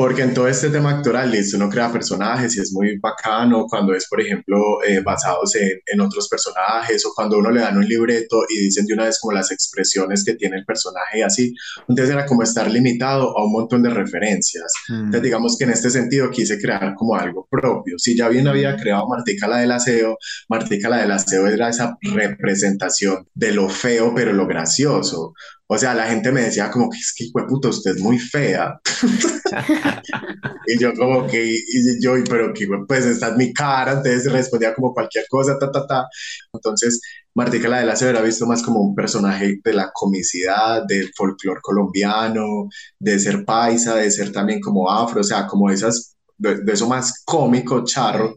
[0.02, 3.94] porque en todo este tema actoral, listo, uno crea personajes y es muy bacano cuando
[3.94, 7.86] es, por ejemplo, eh, basados en, en, otros personajes o cuando uno le dan un
[7.86, 11.54] libreto y dicen de una vez como las expresiones que tiene el personaje y así.
[11.88, 14.72] Entonces era como estar limitado a un montón de referencias.
[14.88, 14.94] Mm.
[14.94, 17.96] Entonces digamos que en este sentido quise crear como algo propio.
[17.96, 21.96] Si ya bien había creado Martica la del aseo, Martica la del aseo era esa
[22.02, 25.34] representación de lo feo pero lo gracioso.
[25.74, 28.78] O sea, la gente me decía como que es que, puto, usted es muy fea.
[30.66, 34.74] y yo como que, y yo, pero que, pues esta es mi cara, entonces respondía
[34.74, 36.06] como cualquier cosa, ta, ta, ta.
[36.52, 37.00] Entonces,
[37.34, 41.10] Martica la de la se hubiera visto más como un personaje de la comicidad, del
[41.16, 46.56] folclore colombiano, de ser paisa, de ser también como afro, o sea, como esas, de,
[46.62, 48.34] de eso más cómico, charro.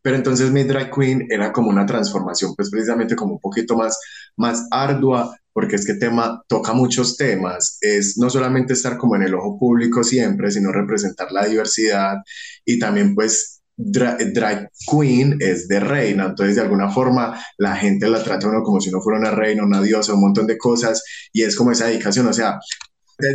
[0.00, 3.98] Pero entonces mi drag queen era como una transformación, pues precisamente como un poquito más,
[4.36, 9.24] más ardua, porque es que tema toca muchos temas, es no solamente estar como en
[9.24, 12.14] el ojo público siempre, sino representar la diversidad
[12.64, 18.24] y también pues drag queen es de reina, entonces de alguna forma la gente la
[18.24, 21.42] trata uno como si no fuera una reina, una diosa, un montón de cosas y
[21.42, 22.58] es como esa dedicación, o sea,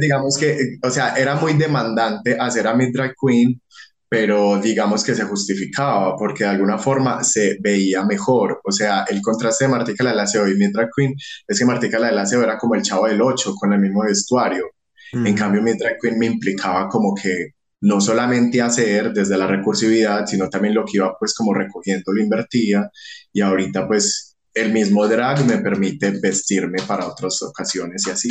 [0.01, 3.61] digamos que, o sea, era muy demandante hacer a mi drag queen
[4.07, 8.61] pero digamos que se justificaba porque de alguna forma se veía mejor.
[8.63, 11.13] O sea, el contraste de Martica la Aseo y Mitra Queen
[11.47, 14.65] es que Martica la Aseo era como el chavo del 8 con el mismo vestuario.
[15.11, 15.35] En mm.
[15.35, 20.73] cambio, Mitra Queen me implicaba como que no solamente hacer desde la recursividad, sino también
[20.73, 22.89] lo que iba pues como recogiendo lo invertía
[23.31, 28.29] y ahorita pues el mismo drag me permite vestirme para otras ocasiones y así.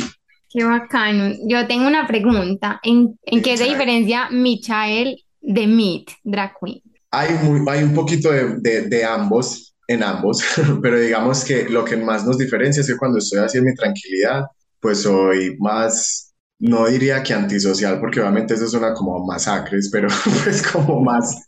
[0.49, 1.35] Qué bacano.
[1.47, 2.79] Yo tengo una pregunta.
[2.83, 6.81] ¿En, en qué se diferencia Michael de Meet Drag Queen?
[7.11, 7.29] Hay,
[7.69, 10.43] hay un poquito de, de, de, ambos, en ambos,
[10.81, 13.73] pero digamos que lo que más nos diferencia es que cuando estoy así en mi
[13.73, 14.45] tranquilidad,
[14.79, 20.07] pues soy más, no diría que antisocial, porque obviamente eso suena como masacres, pero
[20.43, 21.47] pues como más,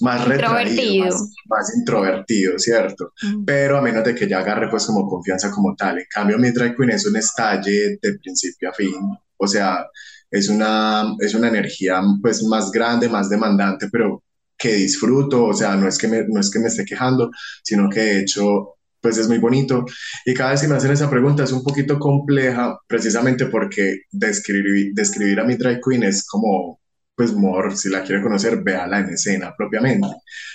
[0.00, 3.12] más retraído, más, más, introvertido, ¿cierto?
[3.22, 3.44] Mm.
[3.44, 5.98] Pero a menos de que ya agarre pues como confianza como tal.
[5.98, 8.94] En cambio, mi drag queen es un estalle de principio a fin.
[9.38, 9.86] O sea,
[10.32, 14.24] es una, es una energía pues más grande, más demandante, pero
[14.58, 17.30] que disfruto, o sea, no es que me, no es que me esté quejando,
[17.62, 19.84] sino que de hecho pues es muy bonito.
[20.24, 24.92] Y cada vez que me hacen esa pregunta es un poquito compleja, precisamente porque describir,
[24.94, 26.80] describir a mi drag queen es como
[27.14, 30.08] pues Mor, si la quiere conocer, véala en escena propiamente.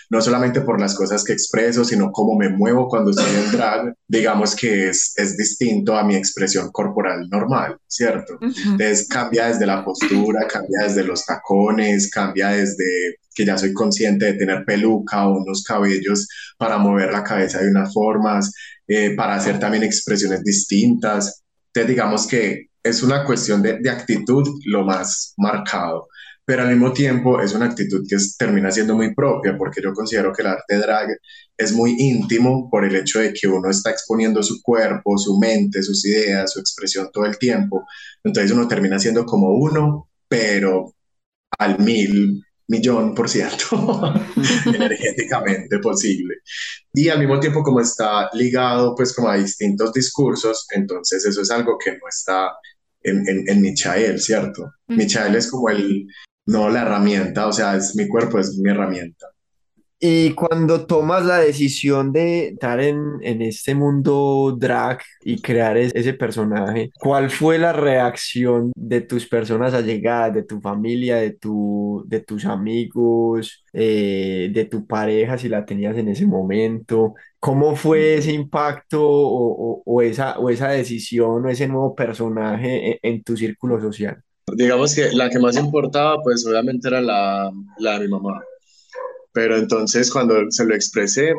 [0.10, 3.94] No solamente por las cosas que expreso, sino cómo me muevo cuando estoy en drag,
[4.08, 8.40] digamos que es, es distinto a mi expresión corporal normal, ¿cierto?
[8.42, 14.26] Entonces cambia desde la postura, cambia desde los tacones, cambia desde que ya soy consciente
[14.26, 18.52] de tener peluca o unos cabellos para mover la cabeza de unas formas,
[18.88, 21.44] eh, para hacer también expresiones distintas.
[21.68, 26.08] Entonces digamos que es una cuestión de, de actitud lo más marcado
[26.48, 30.32] pero al mismo tiempo es una actitud que termina siendo muy propia, porque yo considero
[30.32, 31.10] que el arte drag
[31.58, 35.84] es muy íntimo por el hecho de que uno está exponiendo su cuerpo, su mente,
[35.84, 37.86] sus ideas, su expresión todo el tiempo.
[38.24, 40.94] Entonces uno termina siendo como uno, pero
[41.60, 44.14] al mil, millón por ciento
[44.68, 46.36] energéticamente posible.
[46.94, 51.52] Y al mismo tiempo como está ligado pues como a distintos discursos, entonces eso es
[51.52, 52.52] algo que no está
[53.02, 54.72] en, en, en Michael, ¿cierto?
[54.88, 56.08] Michael es como el,
[56.48, 59.28] no la herramienta, o sea, es mi cuerpo, es mi herramienta.
[60.00, 66.14] Y cuando tomas la decisión de estar en, en este mundo drag y crear ese
[66.14, 72.20] personaje, ¿cuál fue la reacción de tus personas allegadas, de tu familia, de, tu, de
[72.20, 77.16] tus amigos, eh, de tu pareja, si la tenías en ese momento?
[77.40, 82.92] ¿Cómo fue ese impacto o, o, o esa, o esa decisión o ese nuevo personaje
[82.92, 84.22] en, en tu círculo social?
[84.54, 88.42] Digamos que la que más importaba, pues obviamente era la, la de mi mamá.
[89.34, 91.34] Pero entonces cuando se lo expresé,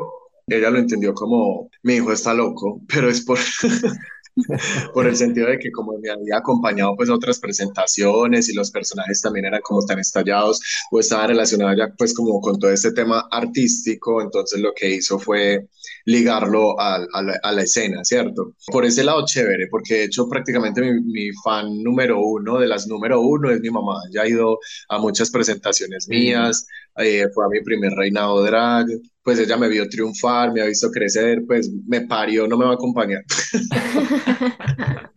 [0.46, 3.38] ella lo entendió como mi hijo está loco, pero es por,
[4.94, 8.70] por el sentido de que como me había acompañado pues a otras presentaciones y los
[8.70, 12.92] personajes también eran como tan estallados o estaba relacionado ya pues como con todo este
[12.92, 15.68] tema artístico, entonces lo que hizo fue
[16.04, 18.54] ligarlo a, a, la, escena, ¿cierto?
[18.72, 22.86] Por ese lado chévere, porque de hecho prácticamente mi, mi, fan número uno de las
[22.86, 27.48] número uno es mi mamá, ya ha ido a muchas presentaciones mías, eh, fue a
[27.48, 28.86] mi primer reinado drag,
[29.28, 32.70] pues ella me vio triunfar, me ha visto crecer, pues me parió, no me va
[32.70, 33.22] a acompañar.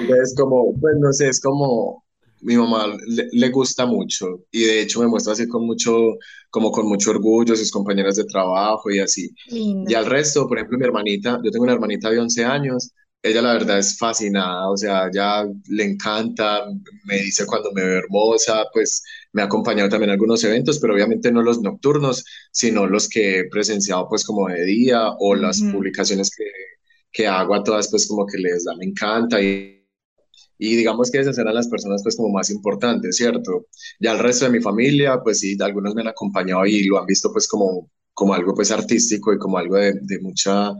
[0.00, 2.02] Entonces, como, pues no sé, es como
[2.40, 5.96] mi mamá le, gusta mucho y de hecho me muestra así con mucho,
[6.50, 9.30] como con mucho orgullo sus compañeras de trabajo y así.
[9.46, 12.90] Y al resto, por ejemplo, mi hermanita, yo tengo una hermanita de 11 años,
[13.22, 16.66] ella la verdad es fascinada, o sea, ya le encanta,
[17.04, 20.94] me dice cuando me ve hermosa, pues me ha acompañado también a algunos eventos, pero
[20.94, 25.60] obviamente no los nocturnos, sino los que he presenciado pues como de día o las
[25.60, 26.44] publicaciones que,
[27.10, 29.82] que hago a todas pues como que les da, me encanta y
[30.62, 33.66] y digamos que esas eran las personas pues como más importantes, ¿cierto?
[33.98, 37.06] Ya el resto de mi familia, pues sí, algunos me han acompañado y lo han
[37.06, 40.72] visto pues como, como algo pues artístico y como algo de, de mucha,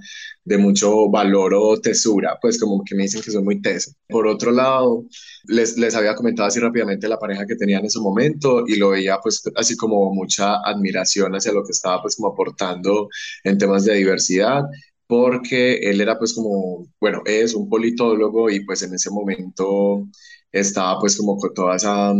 [0.44, 3.92] de mucho valor o tesura, pues como que me dicen que soy muy teso.
[4.08, 5.04] Por otro lado,
[5.44, 8.90] les, les había comentado así rápidamente la pareja que tenía en ese momento y lo
[8.90, 13.08] veía pues así como mucha admiración hacia lo que estaba pues como aportando
[13.44, 14.62] en temas de diversidad
[15.06, 20.08] porque él era pues como, bueno, es un politólogo y pues en ese momento
[20.52, 22.12] estaba pues como con toda esa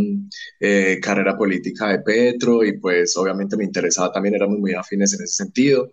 [0.59, 5.23] eh, carrera política de Petro y pues obviamente me interesaba también, éramos muy afines en
[5.23, 5.91] ese sentido.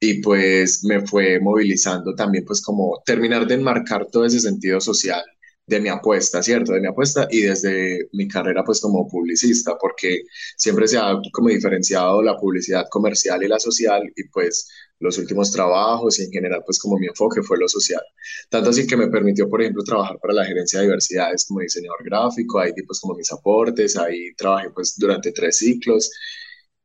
[0.00, 5.22] Y pues me fue movilizando también pues como terminar de enmarcar todo ese sentido social
[5.66, 6.72] de mi apuesta, ¿cierto?
[6.72, 10.22] De mi apuesta y desde mi carrera pues como publicista, porque
[10.56, 15.50] siempre se ha como diferenciado la publicidad comercial y la social y pues los últimos
[15.52, 18.02] trabajos y en general pues como mi enfoque fue lo social.
[18.50, 22.04] Tanto así que me permitió, por ejemplo, trabajar para la gerencia de diversidades como diseñador
[22.04, 26.10] gráfico, ahí pues como mis aportes, ahí trabajé pues durante tres ciclos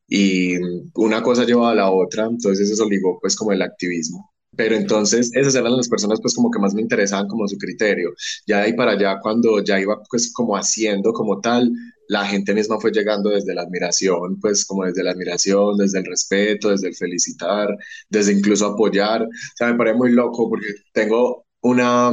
[0.07, 0.55] y
[0.95, 4.31] una cosa llevaba a la otra, entonces eso ligó pues como el activismo.
[4.57, 8.11] Pero entonces esas eran las personas pues como que más me interesaban como su criterio.
[8.47, 11.71] Ya de ahí para allá cuando ya iba pues como haciendo como tal,
[12.09, 16.05] la gente misma fue llegando desde la admiración, pues como desde la admiración, desde el
[16.05, 17.69] respeto, desde el felicitar,
[18.09, 19.23] desde incluso apoyar.
[19.23, 22.11] O sea, me parece muy loco porque tengo una,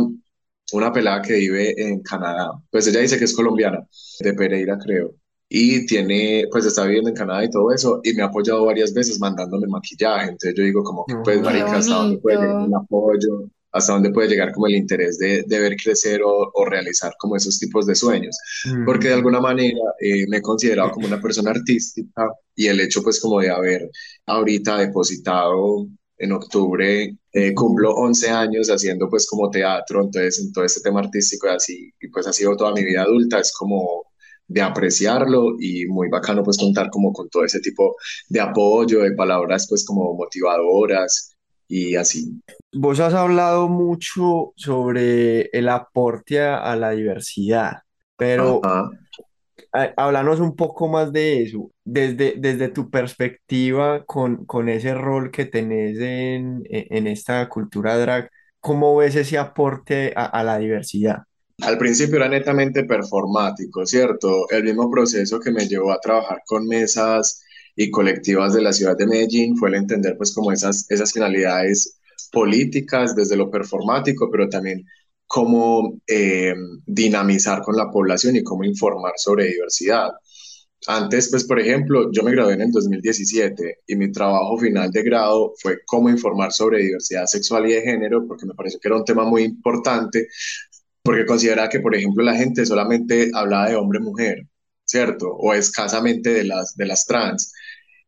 [0.73, 3.87] una pelada que vive en Canadá, pues ella dice que es colombiana,
[4.21, 5.15] de Pereira creo,
[5.49, 8.93] y tiene, pues está viviendo en Canadá y todo eso, y me ha apoyado varias
[8.93, 13.51] veces mandándome maquillaje, entonces yo digo como, pues marica, hasta dónde puede llegar el apoyo,
[13.73, 17.37] hasta dónde puede llegar como el interés de, de ver crecer o, o, realizar como
[17.37, 18.39] esos tipos de sueños,
[18.87, 23.03] porque de alguna manera eh, me he considerado como una persona artística y el hecho
[23.03, 23.91] pues como de haber
[24.27, 30.65] ahorita depositado en octubre eh, cumplo 11 años haciendo pues como teatro, entonces en todo
[30.65, 34.04] este tema artístico y así, y pues ha sido toda mi vida adulta, es como
[34.47, 37.97] de apreciarlo y muy bacano pues contar como con todo ese tipo
[38.29, 41.35] de apoyo, de palabras pues como motivadoras
[41.69, 42.41] y así.
[42.73, 47.83] Vos has hablado mucho sobre el aporte a, la diversidad,
[48.17, 48.61] pero
[49.97, 55.47] háblanos un poco más de eso, desde, desde tu perspectiva con, con ese rol que
[55.47, 58.31] tenés en, en esta cultura drag,
[58.61, 61.25] ¿cómo ves ese aporte a, a la diversidad?
[61.63, 64.49] Al principio era netamente performático, ¿cierto?
[64.51, 67.43] El mismo proceso que me llevó a trabajar con mesas
[67.77, 71.99] y colectivas de la ciudad de Medellín fue el entender pues como esas, esas finalidades
[72.33, 74.85] políticas desde lo performático, pero también
[75.27, 76.55] cómo eh,
[76.87, 80.11] dinamizar con la población y cómo informar sobre diversidad.
[80.87, 85.03] Antes, pues, por ejemplo, yo me gradué en el 2017 y mi trabajo final de
[85.03, 88.99] grado fue cómo informar sobre diversidad sexual y de género, porque me pareció que era
[88.99, 90.29] un tema muy importante,
[91.05, 94.49] porque consideraba que, por ejemplo, la gente solamente hablaba de hombre-mujer,
[94.85, 95.29] ¿cierto?
[95.35, 97.53] O escasamente de las, de las trans.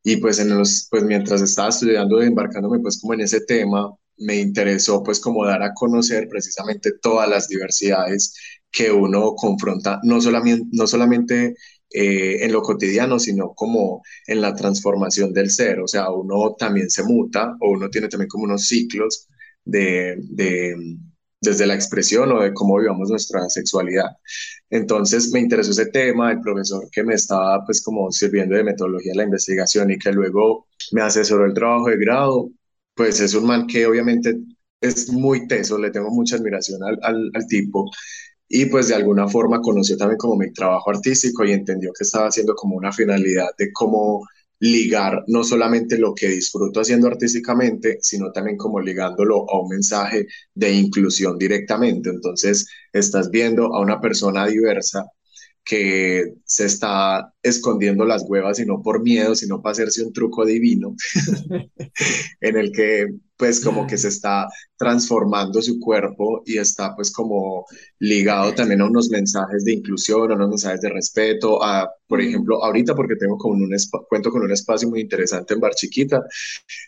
[0.02, 3.94] Y pues, en los, pues mientras estaba estudiando y embarcándome pues como en ese tema,
[4.18, 8.35] me interesó pues como dar a conocer precisamente todas las diversidades
[8.72, 11.54] que uno confronta, no solamente, no solamente
[11.90, 15.80] eh, en lo cotidiano, sino como en la transformación del ser.
[15.80, 19.28] O sea, uno también se muta o uno tiene también como unos ciclos
[19.64, 20.76] de, de
[21.46, 24.11] desde la expresión o de cómo vivamos nuestra sexualidad.
[24.70, 29.12] Entonces me interesó ese tema, el profesor que me estaba pues como sirviendo de metodología
[29.12, 32.50] de la investigación y que luego me asesoró el trabajo de grado,
[32.94, 34.37] pues es un man que obviamente
[34.80, 37.90] es muy teso, le tengo mucha admiración al, al, al tipo
[38.48, 42.28] y pues de alguna forma conoció también como mi trabajo artístico y entendió que estaba
[42.28, 44.26] haciendo como una finalidad de cómo
[44.60, 50.26] ligar no solamente lo que disfruto haciendo artísticamente, sino también como ligándolo a un mensaje
[50.54, 52.10] de inclusión directamente.
[52.10, 55.04] Entonces, estás viendo a una persona diversa
[55.66, 60.46] que se está escondiendo las huevas y no por miedo, sino para hacerse un truco
[60.46, 60.94] divino,
[62.40, 64.46] en el que pues como que se está
[64.79, 67.66] transformando su cuerpo y está pues como
[67.99, 72.64] ligado también a unos mensajes de inclusión, a unos mensajes de respeto, a, por ejemplo,
[72.64, 73.76] ahorita porque tengo como un
[74.09, 76.22] cuento con un espacio muy interesante en Bar Chiquita,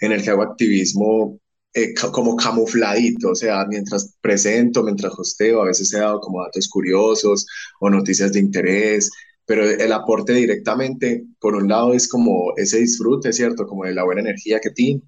[0.00, 1.40] en el que hago activismo
[1.74, 6.68] eh, como camufladito, o sea, mientras presento, mientras hosteo, a veces he dado como datos
[6.68, 7.46] curiosos
[7.80, 9.10] o noticias de interés,
[9.46, 13.66] pero el aporte directamente, por un lado, es como ese disfrute, ¿cierto?
[13.66, 15.02] Como de la buena energía que tiene,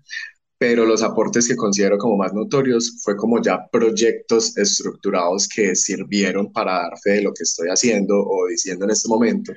[0.59, 6.53] pero los aportes que considero como más notorios fue como ya proyectos estructurados que sirvieron
[6.53, 9.53] para dar fe de lo que estoy haciendo o diciendo en este momento.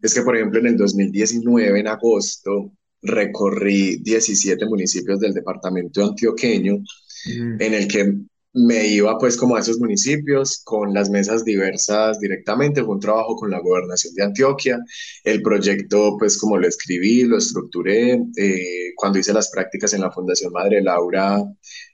[0.00, 2.72] Es que, por ejemplo, en el 2019, en agosto,
[3.02, 7.62] recorrí 17 municipios del departamento antioqueño, mm.
[7.62, 8.14] en el que
[8.54, 13.36] me iba pues como a esos municipios con las mesas diversas directamente, fue un trabajo
[13.36, 14.78] con la gobernación de Antioquia,
[15.24, 20.10] el proyecto pues como lo escribí, lo estructuré, eh, cuando hice las prácticas en la
[20.10, 21.44] Fundación Madre Laura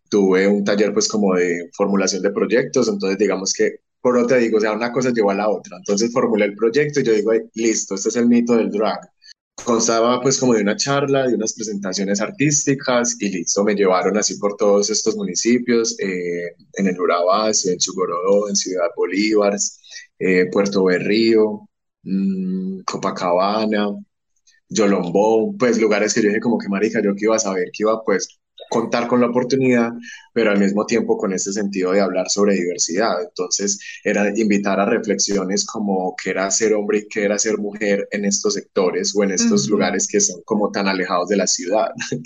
[0.09, 4.59] tuve un taller pues como de formulación de proyectos, entonces digamos que por otro digo,
[4.59, 7.33] o sea, una cosa llevó a la otra, entonces formulé el proyecto y yo digo,
[7.55, 9.01] listo, este es el mito del drag,
[9.63, 14.39] constaba pues como de una charla, de unas presentaciones artísticas y listo, me llevaron así
[14.39, 19.57] por todos estos municipios, eh, en el Urabá, en Chugorodó, en Ciudad Bolívar,
[20.19, 21.69] eh, Puerto Berrío,
[22.03, 23.89] mmm, Copacabana,
[24.69, 27.83] Yolombó, pues lugares que yo dije como que marica, yo que iba a saber que
[27.85, 28.41] iba pues
[28.71, 29.93] contar con la oportunidad,
[30.33, 33.23] pero al mismo tiempo con ese sentido de hablar sobre diversidad.
[33.23, 38.09] Entonces, era invitar a reflexiones como qué era ser hombre y qué era ser mujer
[38.11, 41.89] en estos sectores o en estos lugares que son como tan alejados de la ciudad.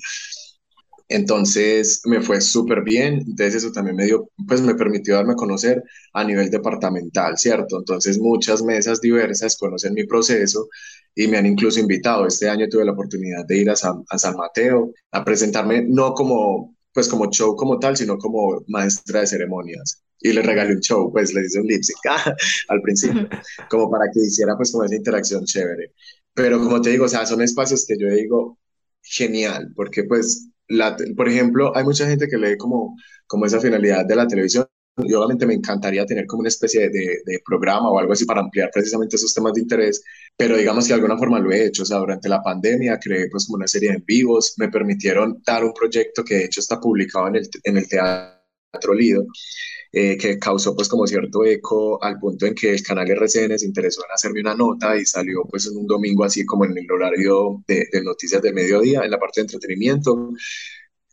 [1.11, 5.37] Entonces me fue súper bien, entonces eso también me dio, pues me permitió darme a
[5.37, 5.83] conocer
[6.13, 7.79] a nivel departamental, ¿cierto?
[7.79, 10.69] Entonces muchas mesas diversas conocen mi proceso
[11.19, 12.29] y me han incluso invitado.
[12.29, 16.15] Este año tuve la oportunidad de ir a San, a San Mateo a presentarme no
[16.15, 20.01] como, pues como show como tal, sino como maestra de ceremonias.
[20.21, 21.99] Y le regalé un show, pues le hice un lip sync
[22.69, 23.29] al principio,
[23.69, 25.93] como para que hiciera pues como esa interacción chévere.
[26.35, 28.57] Pero como te digo, o sea, son espacios que yo digo,
[29.03, 30.49] genial, porque pues
[31.17, 32.97] por ejemplo, hay mucha gente que lee como,
[33.27, 34.67] como esa finalidad de la televisión
[35.05, 38.41] y obviamente me encantaría tener como una especie de, de, programa o algo así para
[38.41, 40.03] ampliar precisamente esos temas de interés,
[40.37, 43.29] pero digamos que de alguna forma lo he hecho, o sea, durante la pandemia creé
[43.31, 46.81] pues como una serie de vivos, me permitieron dar un proyecto que de hecho está
[46.81, 49.27] publicado en el, en el Teatro Lido,
[49.93, 53.67] eh, que causó pues como cierto eco al punto en que el canal RCN se
[53.67, 56.91] interesó en hacerme una nota y salió pues en un domingo así como en el
[56.91, 60.35] horario de, de noticias de mediodía en la parte de entretenimiento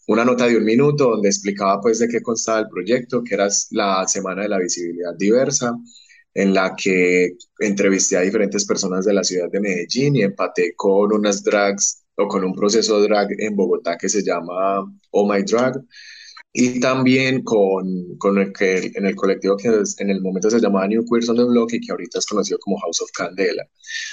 [0.08, 3.47] una nota de un minuto donde explicaba pues de qué constaba el proyecto, que era
[3.72, 5.76] la Semana de la Visibilidad Diversa,
[6.34, 11.14] en la que entrevisté a diferentes personas de la ciudad de Medellín y empaté con
[11.14, 15.74] unas drags o con un proceso drag en Bogotá que se llama Oh My Drag,
[16.58, 20.88] y también con, con el que en el colectivo que en el momento se llamaba
[20.88, 23.68] New Queers on the Block y que ahorita es conocido como House of Candela.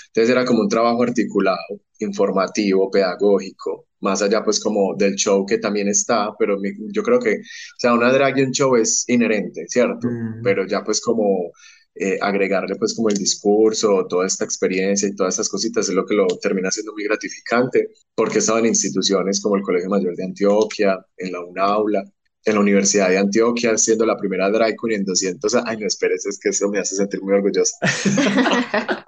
[0.09, 5.59] Entonces era como un trabajo articulado, informativo, pedagógico, más allá pues como del show que
[5.59, 6.59] también está, pero
[6.93, 10.09] yo creo que, o sea, una drag y un show es inherente, ¿cierto?
[10.09, 10.43] Mm.
[10.43, 11.53] Pero ya pues como
[11.95, 16.05] eh, agregarle pues como el discurso, toda esta experiencia y todas estas cositas es lo
[16.05, 20.25] que lo termina siendo muy gratificante, porque estaba en instituciones como el Colegio Mayor de
[20.25, 22.03] Antioquia, en la UNAULA,
[22.45, 25.67] en la Universidad de Antioquia, siendo la primera drag queen en 200 años.
[25.69, 27.77] Ay, no esperes, es que eso me hace sentir muy orgullosa.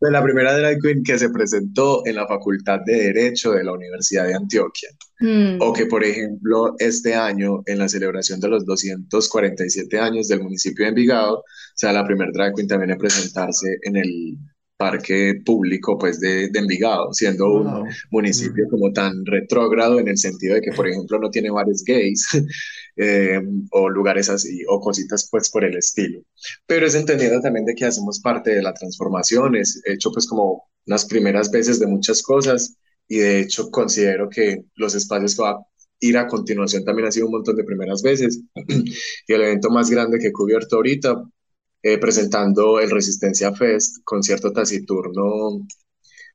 [0.00, 3.72] de la primera drag queen que se presentó en la Facultad de Derecho de la
[3.72, 4.88] Universidad de Antioquia.
[5.20, 5.58] Mm.
[5.60, 10.84] O que, por ejemplo, este año, en la celebración de los 247 años del municipio
[10.84, 11.44] de Envigado,
[11.74, 14.38] sea la primera drag queen también en presentarse en el
[14.80, 20.54] parque público pues de, de Envigado, siendo un municipio como tan retrógrado en el sentido
[20.54, 22.26] de que, por ejemplo, no tiene bares gays
[22.96, 26.22] eh, o lugares así o cositas pues por el estilo.
[26.66, 30.70] Pero es entendiendo también de que hacemos parte de la transformación, es hecho pues como
[30.86, 32.74] las primeras veces de muchas cosas
[33.06, 35.66] y de hecho considero que los espacios que va a
[36.00, 38.40] ir a continuación también ha sido un montón de primeras veces.
[39.28, 41.22] Y el evento más grande que he cubierto ahorita
[41.82, 45.66] eh, presentando el Resistencia Fest, concierto taciturno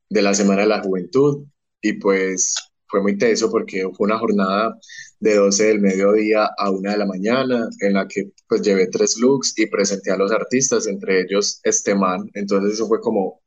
[0.09, 1.45] de la Semana de la Juventud,
[1.81, 2.55] y pues
[2.87, 4.77] fue muy teso porque fue una jornada
[5.19, 9.17] de 12 del mediodía a 1 de la mañana, en la que pues llevé tres
[9.17, 13.41] looks y presenté a los artistas, entre ellos este man, entonces eso fue como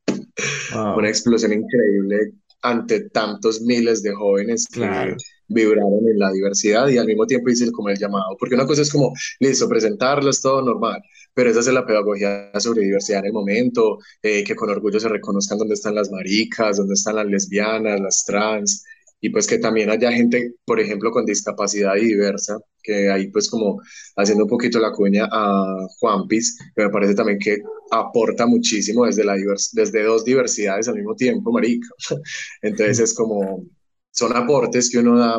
[0.96, 2.32] una explosión increíble
[2.62, 5.16] ante tantos miles de jóvenes que
[5.48, 8.82] vibraron en la diversidad y al mismo tiempo hice como el llamado, porque una cosa
[8.82, 11.00] es como, listo, presentarlos, todo normal,
[11.34, 15.08] pero esa es la pedagogía sobre diversidad en el momento, eh, que con orgullo se
[15.08, 18.84] reconozcan dónde están las maricas, dónde están las lesbianas, las trans,
[19.20, 23.80] y pues que también haya gente, por ejemplo, con discapacidad diversa, que ahí pues como
[24.16, 27.58] haciendo un poquito la cuña a Juanpis, que me parece también que
[27.90, 29.36] aporta muchísimo desde, la
[29.72, 31.88] desde dos diversidades al mismo tiempo, marica.
[32.62, 33.64] Entonces es como,
[34.10, 35.38] son aportes que uno da,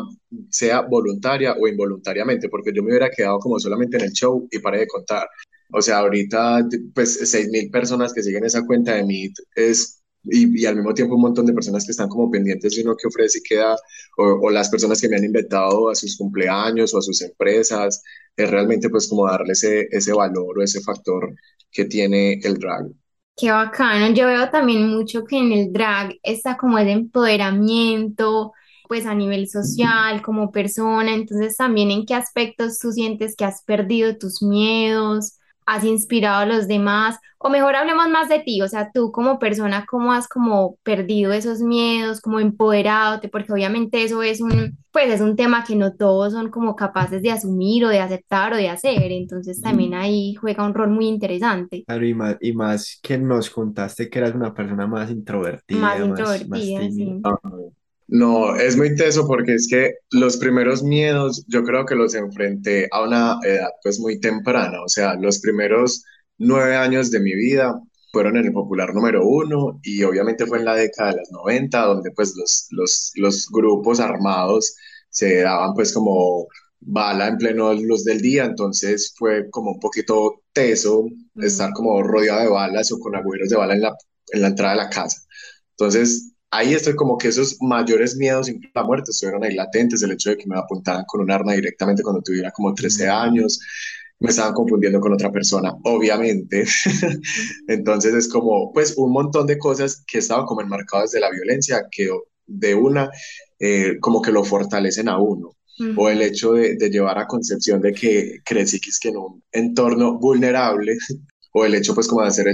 [0.50, 4.58] sea voluntaria o involuntariamente, porque yo me hubiera quedado como solamente en el show y
[4.58, 5.26] paré de contar.
[5.72, 10.76] O sea, ahorita, pues, 6.000 personas que siguen esa cuenta de Meet es y, al
[10.76, 13.42] mismo tiempo un montón de personas que están como pendientes de uno que ofrece y
[13.42, 13.76] queda,
[14.16, 18.02] o, las personas que me han invitado a sus cumpleaños o a sus empresas,
[18.36, 21.34] es realmente pues como darle ese, ese valor o ese factor
[21.70, 22.86] que tiene el drag.
[23.36, 28.52] Qué bacano, yo veo también mucho que en el drag está como el empoderamiento,
[28.86, 33.62] pues a nivel social, como persona, entonces también en qué aspectos tú sientes que has
[33.62, 35.39] perdido tus miedos,
[35.70, 39.38] has inspirado a los demás, o mejor hablemos más de ti, o sea, tú como
[39.38, 45.10] persona, cómo has como perdido esos miedos, como empoderado, porque obviamente eso es un, pues
[45.10, 48.56] es un tema que no todos son como capaces de asumir o de aceptar o
[48.56, 51.84] de hacer, entonces también ahí juega un rol muy interesante.
[51.86, 56.00] Claro, y más, y más que nos contaste que eras una persona más introvertida, más,
[56.00, 57.22] introvertida, sí.
[58.12, 62.88] No, es muy teso porque es que los primeros miedos yo creo que los enfrenté
[62.90, 66.02] a una edad pues muy temprana, o sea, los primeros
[66.36, 67.80] nueve años de mi vida
[68.12, 71.82] fueron en el popular número uno y obviamente fue en la década de los 90
[71.82, 74.74] donde pues los, los, los grupos armados
[75.10, 76.48] se daban pues como
[76.80, 81.04] bala en pleno luz del día, entonces fue como un poquito teso
[81.36, 83.94] estar como rodeado de balas o con agujeros de bala en la,
[84.32, 85.20] en la entrada de la casa.
[85.72, 90.12] Entonces ahí estoy como que esos mayores miedos, incluso la muerte, estuvieron ahí latentes, el
[90.12, 93.60] hecho de que me apuntaran con un arma directamente cuando tuviera como 13 años,
[94.18, 96.64] me estaban confundiendo con otra persona, obviamente.
[97.68, 101.86] Entonces es como, pues, un montón de cosas que estaban como enmarcadas de la violencia,
[101.90, 102.10] que
[102.46, 103.10] de una,
[103.58, 105.52] eh, como que lo fortalecen a uno.
[105.96, 109.16] O el hecho de, de, llevar a concepción de que crecí que es que en
[109.16, 110.98] un entorno vulnerable
[111.52, 112.46] o el hecho pues como de hacer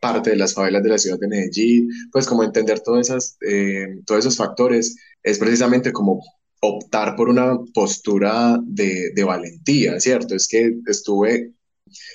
[0.00, 4.00] parte de las favelas de la ciudad de Medellín, pues como entender todas esas, eh,
[4.06, 6.22] todos esos factores es precisamente como
[6.60, 10.34] optar por una postura de, de, valentía, ¿cierto?
[10.34, 11.52] Es que estuve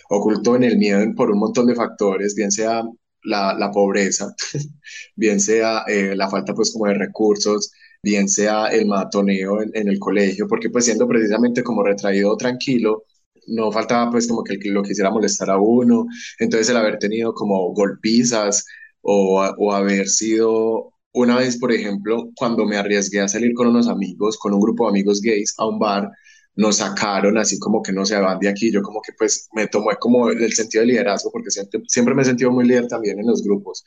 [0.09, 2.83] oculto en el miedo por un montón de factores, bien sea
[3.23, 4.33] la, la pobreza,
[5.15, 7.71] bien sea eh, la falta pues como de recursos,
[8.03, 13.05] bien sea el matoneo en, en, el colegio, porque pues siendo precisamente como retraído tranquilo,
[13.47, 16.07] no faltaba pues como que lo quisiera molestar a uno,
[16.39, 18.65] entonces el haber tenido como golpizas
[19.01, 23.87] o, o haber sido una vez, por ejemplo, cuando me arriesgué a salir con unos
[23.87, 26.11] amigos, con un grupo de amigos gays a un bar,
[26.56, 28.72] nos sacaron así como que no se van de aquí.
[28.72, 32.22] Yo como que pues me tomé como el sentido de liderazgo porque siempre, siempre me
[32.22, 33.84] he sentido muy líder también en los grupos.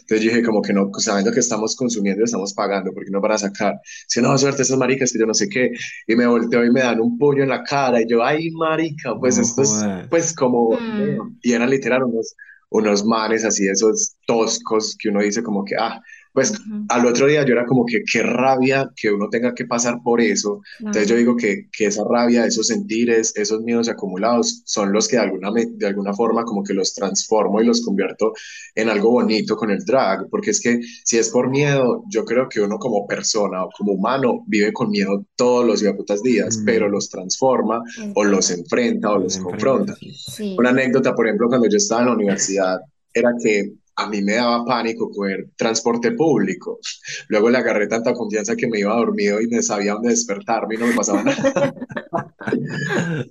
[0.00, 3.38] Entonces dije como que no, sabiendo que estamos consumiendo, estamos pagando, porque no van a
[3.38, 3.80] sacar.
[4.06, 5.72] Si no, suerte esas maricas que yo no sé qué.
[6.06, 9.14] Y me volteo y me dan un puño en la cara y yo, ay marica,
[9.18, 10.72] pues esto es pues como...
[10.72, 11.38] Mm.
[11.42, 12.36] Y eran literal unos,
[12.70, 16.00] unos manes así, esos toscos que uno dice como que, ah,
[16.32, 16.54] pues
[16.88, 20.20] al otro día yo era como que qué rabia que uno tenga que pasar por
[20.20, 20.60] eso.
[20.78, 25.16] Entonces yo digo que, que, esa rabia, esos sentires, esos miedos acumulados son los que
[25.16, 28.32] de alguna, de alguna forma como que los transformo y los convierto
[28.74, 32.48] en algo bonito con el drag, porque es que si es por miedo, yo creo
[32.48, 36.88] que uno como persona o como humano vive con miedo todos los putas días, pero
[36.88, 37.82] los transforma
[38.14, 39.94] o los enfrenta o los, confronta.
[40.56, 42.80] Una anécdota, por ejemplo, cuando yo estaba en la universidad,
[43.12, 46.78] era que a mí me daba pánico coger transporte público.
[47.28, 50.78] Luego le agarré tanta confianza que me iba dormido y me sabía dónde despertarme y
[50.78, 51.74] no me pasaba nada.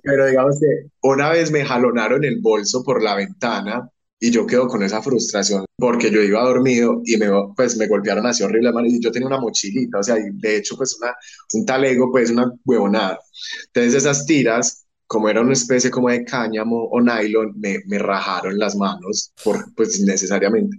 [0.02, 3.88] Pero digamos que una vez me jalonaron el bolso por la ventana
[4.20, 8.24] y yo quedo con esa frustración porque yo iba dormido y me, pues, me golpearon
[8.24, 11.12] así horrible y yo tenía una mochilita, o sea, de hecho pues una,
[11.54, 13.18] un talego, pues una huevonada.
[13.66, 14.81] Entonces esas tiras
[15.12, 19.62] como era una especie como de cáñamo o nylon, me, me rajaron las manos, por,
[19.74, 20.74] pues necesariamente.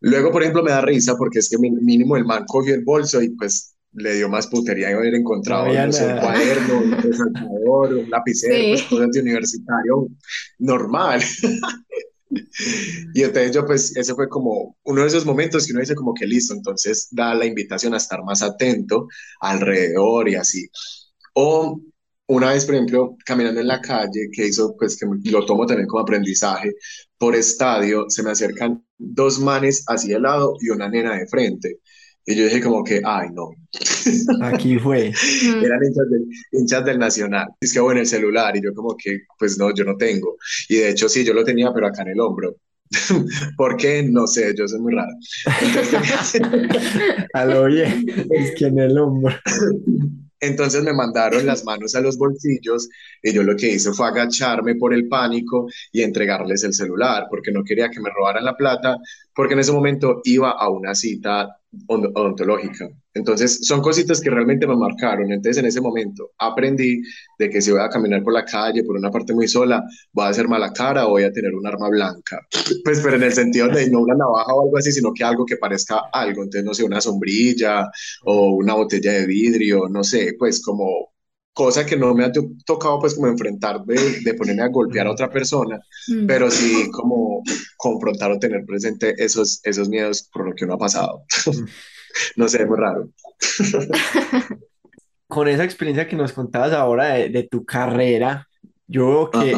[0.00, 3.20] Luego, por ejemplo, me da risa porque es que mínimo el man cogió el bolso
[3.20, 8.08] y pues le dio más putería de haber encontrado no, un cuaderno, un resaltador, un
[8.08, 10.08] lapicero, pues, cosas de universitario
[10.58, 11.20] normal.
[13.12, 16.14] y entonces yo pues ese fue como uno de esos momentos que uno dice como
[16.14, 19.06] que listo, entonces da la invitación a estar más atento
[19.42, 20.66] alrededor y así.
[21.34, 21.78] O
[22.30, 25.88] una vez, por ejemplo, caminando en la calle, que hizo, pues que lo tomo también
[25.88, 26.72] como aprendizaje,
[27.18, 31.78] por estadio se me acercan dos manes hacia el lado y una nena de frente.
[32.24, 33.50] Y yo dije como que, ay, no.
[34.42, 35.12] Aquí fue.
[35.62, 37.48] Eran hinchas del, hinchas del Nacional.
[37.60, 38.56] Es que, bueno, el celular.
[38.56, 40.36] Y yo como que, pues no, yo no tengo.
[40.68, 42.54] Y de hecho sí, yo lo tenía, pero acá en el hombro.
[43.56, 44.04] ¿Por qué?
[44.04, 45.12] No sé, yo soy muy raro.
[47.34, 49.34] a lo bien, es que en el hombro.
[50.40, 52.88] Entonces me mandaron las manos a los bolsillos
[53.22, 57.52] y yo lo que hice fue agacharme por el pánico y entregarles el celular porque
[57.52, 58.96] no quería que me robaran la plata
[59.34, 62.88] porque en ese momento iba a una cita odontológica.
[63.14, 65.32] Entonces, son cositas que realmente me marcaron.
[65.32, 67.00] Entonces, en ese momento aprendí
[67.38, 70.24] de que si voy a caminar por la calle, por una parte muy sola, voy
[70.26, 72.40] a hacer mala cara o voy a tener un arma blanca.
[72.84, 75.44] Pues, pero en el sentido de no una navaja o algo así, sino que algo
[75.44, 76.42] que parezca algo.
[76.42, 77.88] Entonces, no sé, una sombrilla
[78.24, 81.12] o una botella de vidrio, no sé, pues como
[81.60, 82.32] cosa que no me ha
[82.64, 86.24] tocado pues como enfrentar de, de ponerme a golpear a otra persona, mm.
[86.24, 87.42] pero sí como
[87.76, 91.22] confrontar o tener presente esos, esos miedos por lo que uno ha pasado.
[92.36, 93.10] no sé, es muy raro.
[95.28, 98.48] Con esa experiencia que nos contabas ahora de, tu carrera,
[98.86, 99.54] yo que,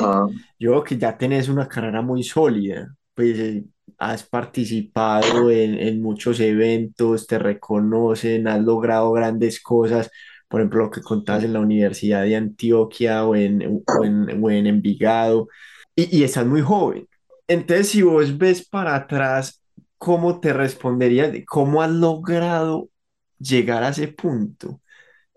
[0.59, 3.65] yo que ya tenés una carrera muy sólida, pues eh,
[3.97, 10.11] has participado en, en, muchos eventos, te reconocen, has logrado grandes cosas,
[10.53, 14.51] por ejemplo, lo que contabas en la Universidad de Antioquia o en, o en, o
[14.51, 15.49] en Envigado,
[15.97, 17.09] y, y estás muy joven.
[17.49, 19.63] Entonces, si vos ves para atrás
[20.03, 21.33] ¿cómo te responderías?
[21.47, 22.91] ¿Cómo has logrado
[23.39, 24.81] llegar a ese punto?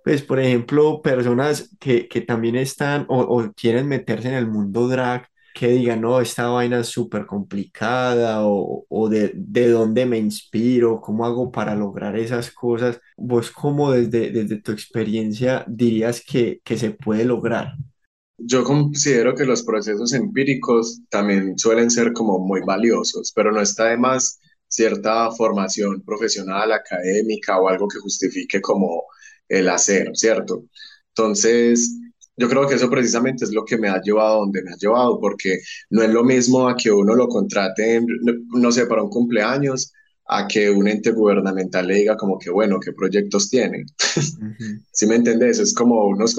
[0.04, 4.88] Pues, por ejemplo, personas que, que también están o, o, quieren meterse en el mundo
[4.88, 10.18] drag, que digan, no, esta vaina es súper complicada o, o de, de, dónde me
[10.20, 13.00] inspiro, cómo hago para lograr esas cosas.
[13.18, 17.74] ¿Vos cómo desde, desde tu experiencia dirías que, que se puede lograr?
[18.38, 23.86] Yo considero que los procesos empíricos también suelen ser como muy valiosos, pero no está
[23.86, 29.04] de más cierta formación profesional, académica o algo que justifique como
[29.48, 30.66] el hacer, ¿cierto?
[31.10, 31.98] Entonces,
[32.38, 35.20] yo creo que eso precisamente es lo que me ha llevado donde me ha llevado,
[35.20, 35.60] porque
[35.90, 38.02] no es lo mismo a que uno lo contrate,
[38.54, 39.94] no sé, para un cumpleaños,
[40.28, 43.86] a que un ente gubernamental le diga como que, bueno, ¿qué proyectos tiene?
[44.92, 45.60] ¿Sí me entiendes?
[45.60, 46.36] Es como unos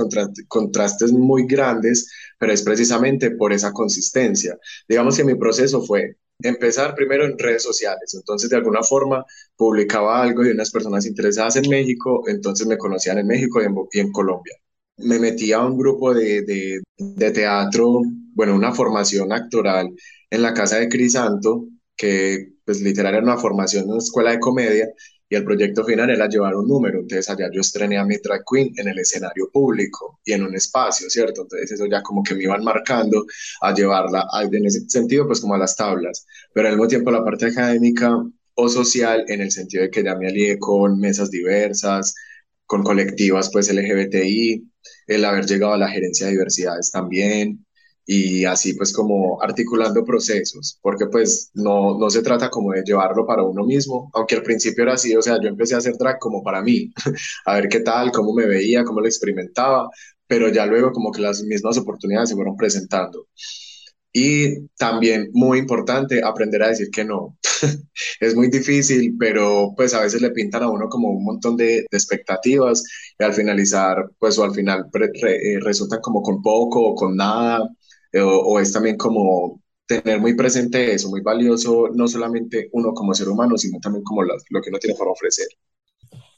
[0.48, 4.58] contrastes muy grandes, pero es precisamente por esa consistencia.
[4.88, 8.14] Digamos que mi proceso fue, empezar primero en redes sociales.
[8.14, 9.24] Entonces, de alguna forma,
[9.56, 13.60] publicaba algo de unas personas interesadas en México, entonces me conocían en México
[13.92, 14.54] y en, Colombia.
[14.98, 18.02] Me metí a un grupo de, de, de, teatro,
[18.34, 19.90] bueno, una formación actoral
[20.30, 21.66] en la casa de Crisanto,
[21.96, 24.88] que pues literal era una formación en una escuela de comedia,
[25.28, 27.00] y el proyecto final era llevar un número.
[27.00, 30.54] Entonces allá yo estrené a mi drag queen en el escenario público y en un
[30.54, 31.42] espacio, ¿cierto?
[31.42, 33.24] Entonces eso ya como que me iban marcando
[33.60, 36.26] a llevarla en ese sentido, pues como a las tablas.
[36.52, 38.16] Pero al mismo tiempo la parte académica
[38.54, 42.14] o social en el sentido de que ya me alié con mesas diversas,
[42.64, 44.70] con colectivas pues LGBTI,
[45.08, 47.65] el haber llegado a la gerencia de diversidades también,
[48.06, 53.26] y así pues como articulando procesos, porque pues no, no se trata como de llevarlo
[53.26, 56.18] para uno mismo, aunque al principio era así, o sea, yo empecé a hacer drag
[56.20, 56.92] como para mí,
[57.46, 59.90] a ver qué tal, cómo me veía, cómo lo experimentaba,
[60.26, 63.26] pero ya luego como que las mismas oportunidades se fueron presentando.
[64.12, 67.36] Y también muy importante aprender a decir que no.
[68.20, 71.80] es muy difícil, pero pues a veces le pintan a uno como un montón de,
[71.90, 72.82] expectativas
[73.18, 77.68] y al finalizar, pues o al final eh, resultan como con poco o con nada
[78.16, 83.12] eh, o, es también como tener muy presente eso, muy valioso, no solamente uno como
[83.12, 85.46] ser humano, sino también como lo, que uno tiene para ofrecer.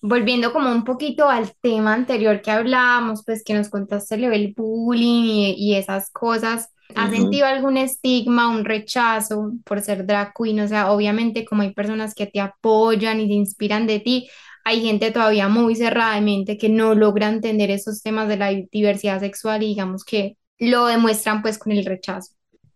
[0.02, 5.54] Volviendo como un poquito al tema anterior que hablábamos, pues que nos contaste el bullying
[5.56, 10.60] y, esas cosas, ¿has sentido algún estigma, un rechazo por ser drag queen?
[10.60, 14.28] O sea, obviamente como hay personas que te apoyan y te inspiran de ti,
[14.64, 18.48] hay gente todavía muy cerrada de mente que no logra entender esos temas de la
[18.48, 22.32] diversidad sexual y digamos que lo demuestran pues con el rechazo?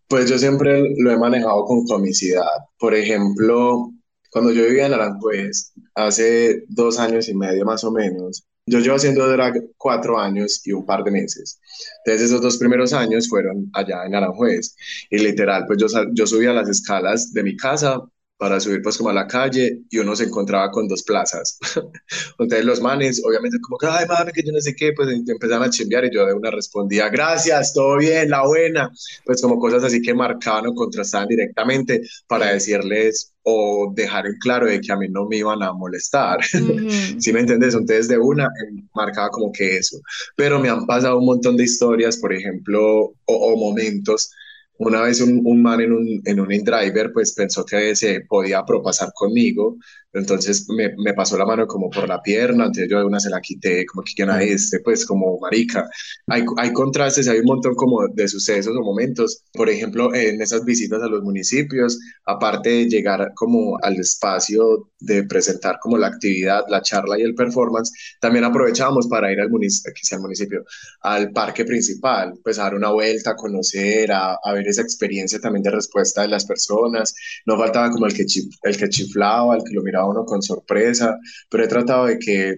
[0.07, 2.43] Pues yo siempre lo he manejado con comicidad.
[2.77, 3.91] Por ejemplo,
[4.31, 8.95] cuando yo vivía en Aranjuez, hace dos años y medio más o menos, yo llevo
[8.95, 11.59] haciendo drag cuatro años y un par de meses.
[12.05, 14.75] Entonces esos dos primeros años fueron allá en Aranjuez.
[15.09, 18.01] Y literal, pues yo, yo subía las escalas de mi casa
[18.43, 21.57] para subir pues como a la calle y uno se encontraba con dos plazas.
[22.37, 25.69] Entonces los manes, obviamente como que, ay, mami, que yo no sé qué, pues empezaban
[25.69, 28.91] a chimbear y yo de una respondía, gracias, todo bien, la buena.
[29.23, 34.67] Pues como cosas así que marcaban o contrastaban directamente para decirles o dejar en claro
[34.67, 36.43] de que a mí no me iban a molestar.
[37.17, 37.75] ¿Sí me entiendes?
[37.75, 38.49] Entonces de una
[38.93, 40.01] marcaba como que eso.
[40.35, 44.31] Pero me han pasado un montón de historias, por ejemplo, o, o momentos
[44.77, 48.63] una vez un, un man en un, en un InDriver pues pensó que se podía
[48.65, 49.77] propasar conmigo,
[50.13, 53.31] entonces me, me, pasó la mano como por la pierna, entonces yo de una se
[53.31, 55.89] la quité, como que quién este, pues como marica.
[56.27, 60.63] Hay, hay contrastes, hay un montón como de sucesos o momentos, por ejemplo, en esas
[60.65, 66.63] visitas a los municipios, aparte de llegar como al espacio de presentar como la actividad,
[66.69, 70.63] la charla y el performance, también aprovechábamos para ir al municipio, al municipio,
[71.01, 75.39] al parque principal, pues a dar una vuelta, a conocer, a, a ver esa experiencia
[75.39, 77.13] también de respuesta de las personas.
[77.45, 78.25] No faltaba como el que,
[78.63, 81.17] el que chiflaba, el que lo miraba uno con sorpresa,
[81.49, 82.55] pero he tratado de que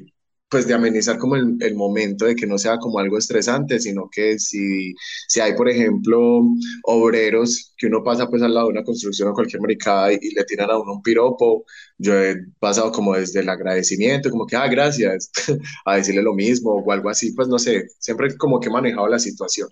[0.50, 4.10] pues de amenizar como el, el, momento de que no sea como algo estresante, sino
[4.12, 4.94] que si,
[5.28, 6.44] si hay, por ejemplo,
[6.84, 10.34] obreros que uno pasa pues al lado de una construcción o cualquier maricada y, y,
[10.34, 11.66] le tiran a uno un piropo,
[11.98, 15.32] yo he pasado como desde el agradecimiento, como que, ah, gracias,
[15.86, 19.08] a decirle lo mismo o algo así, pues no sé, siempre como que he manejado
[19.08, 19.68] la situación.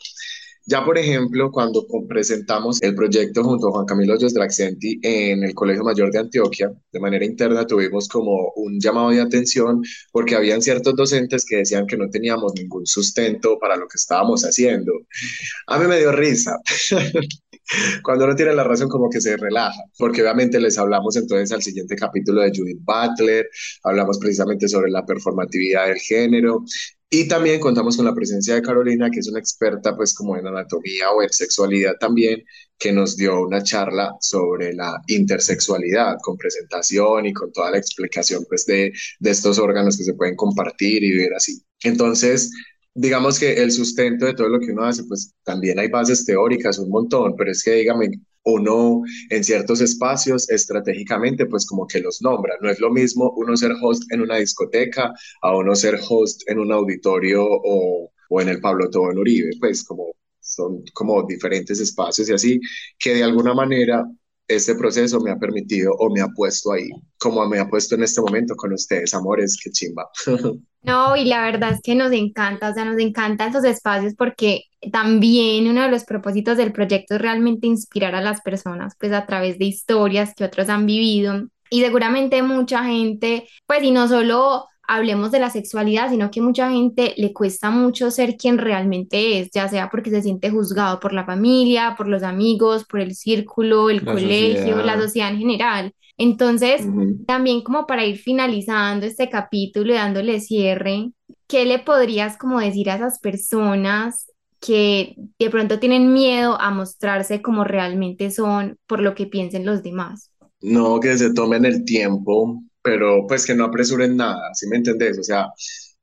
[0.65, 5.53] Ya, por ejemplo, cuando presentamos el proyecto junto a Juan Camilo Hoyos Draxenti en el
[5.53, 9.81] Colegio Mayor de Antioquia, de manera interna tuvimos como un llamado de atención
[10.13, 14.43] porque habían ciertos docentes que decían que no teníamos ningún sustento para lo que estábamos
[14.43, 14.93] haciendo.
[15.67, 16.57] A mí me dio risa.
[18.03, 21.61] Cuando uno tiene la razón, como que se relaja, porque obviamente les hablamos entonces al
[21.61, 23.49] siguiente capítulo de Judith Butler,
[23.83, 26.63] hablamos precisamente sobre la performatividad del género
[27.15, 30.47] y también contamos con la presencia de Carolina, que es una experta pues como en
[30.47, 32.43] anatomía o en sexualidad también,
[32.79, 38.43] que nos dio una charla sobre la intersexualidad con presentación y con toda la explicación
[38.49, 41.61] pues de, de estos órganos que se pueden compartir y vivir así.
[41.83, 42.49] Entonces,
[42.95, 46.79] digamos que el sustento de todo lo que uno hace, pues también hay bases teóricas,
[46.79, 48.09] un montón, pero es que dígame,
[48.45, 52.55] uno en ciertos espacios estratégicamente pues como que los nombra.
[52.61, 56.59] No es lo mismo uno ser host en una discoteca a uno ser host en
[56.59, 62.29] un auditorio o, o en el Pablo Tobón Uribe, pues como son como diferentes espacios
[62.29, 62.59] y así,
[62.99, 64.05] que de alguna manera
[64.47, 68.03] este proceso me ha permitido o me ha puesto ahí, como me ha puesto en
[68.03, 70.09] este momento con ustedes, amores, qué chimba.
[70.85, 74.65] No, y la verdad es que nos encanta, o sea, nos encantan esos espacios porque
[74.91, 79.25] también uno de los propósitos del proyecto es realmente inspirar a las personas, pues a
[79.25, 81.47] través de historias que otros han vivido.
[81.69, 86.69] Y seguramente mucha gente, pues y no solo hablemos de la sexualidad, sino que mucha
[86.69, 91.13] gente le cuesta mucho ser quien realmente es, ya sea porque se siente juzgado por
[91.13, 95.93] la familia, por los amigos, por el círculo, el colegio, la sociedad en general.
[96.17, 96.85] Entonces,
[97.25, 101.11] también como para ir finalizando este capítulo y dándole cierre,
[101.47, 104.27] ¿qué le podrías como decir a esas personas
[104.65, 109.83] que de pronto tienen miedo a mostrarse como realmente son por lo que piensen los
[109.83, 110.31] demás?
[110.61, 115.17] No, que se tomen el tiempo pero pues que no apresuren nada, ¿sí me entendés?
[115.17, 115.47] O sea,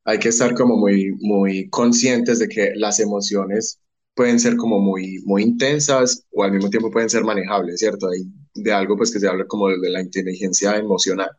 [0.04, 3.78] hay que estar como muy, muy conscientes de que las emociones
[4.14, 8.08] pueden ser como muy, muy intensas o al mismo tiempo pueden ser manejables, ¿cierto?
[8.08, 8.22] Hay
[8.54, 11.30] de algo pues que se habla como de la inteligencia emocional.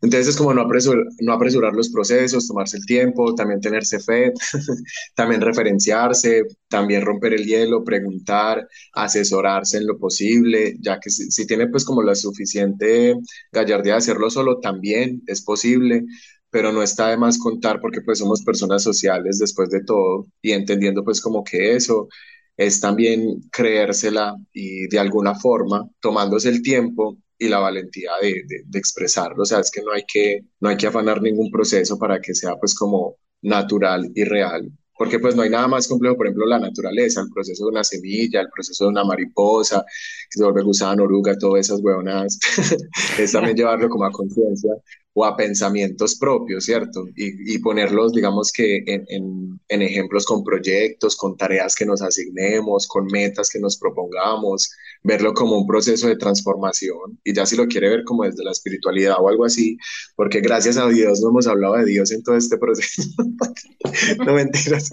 [0.00, 4.32] Entonces es como no, apresurar, los procesos, tomarse el tiempo, también tenerse fe,
[5.14, 11.46] también referenciarse, también romper el hielo, preguntar, asesorarse en lo posible, ya que si, si
[11.46, 13.14] tiene pues como la suficiente
[13.52, 16.04] gallardía de hacerlo solo, también es posible
[16.50, 20.52] pero no está de más contar porque pues somos personas sociales después de todo y
[20.52, 22.08] entendiendo pues como que eso
[22.56, 28.78] es también creérsela y de alguna forma tomándose el tiempo y la valentía de, de,
[28.78, 29.42] expresarlo.
[29.42, 32.34] O sea, es que no hay que, no hay que afanar ningún proceso para que
[32.34, 34.70] sea pues como natural y real.
[34.96, 37.82] Porque pues no hay nada más complejo, por ejemplo, la naturaleza, el proceso de una
[37.82, 39.84] semilla, el proceso de una mariposa,
[40.30, 42.38] que se vuelve gusano, oruga, todas esas huevonadas.
[43.18, 44.70] es también llevarlo como a conciencia
[45.16, 47.06] o a pensamientos propios, ¿cierto?
[47.14, 52.02] Y, y ponerlos, digamos que en, en, en, ejemplos con proyectos, con tareas que nos
[52.02, 54.70] asignemos, con metas que nos propongamos,
[55.04, 57.20] verlo como un proceso de transformación.
[57.22, 59.78] Y ya si lo quiere ver como desde la espiritualidad o algo así,
[60.16, 63.02] porque gracias a Dios no hemos hablado de Dios en todo este proceso.
[64.26, 64.90] no mentiras.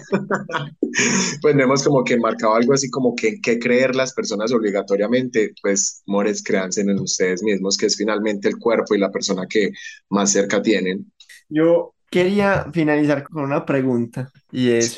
[1.40, 5.52] pues no hemos como que marcado algo así como que qué creer las personas obligatoriamente,
[5.62, 9.72] pues, mores, créanse en ustedes mismos, que es finalmente el cuerpo y la persona que
[10.12, 11.12] más cerca tienen.
[11.48, 14.94] Yo quería finalizar con una pregunta y es,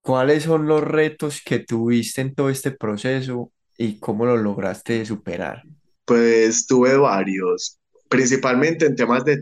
[0.00, 5.62] ¿cuáles son los retos que tuviste en todo este proceso y cómo lo lograste superar?
[6.04, 9.38] Pues tuve varios, principalmente en temas de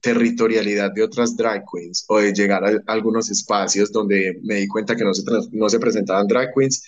[0.00, 4.96] territorialidad de otras drag queens o de llegar a, algunos espacios donde me di cuenta
[4.96, 6.82] que no se, no se presentaban drag queens,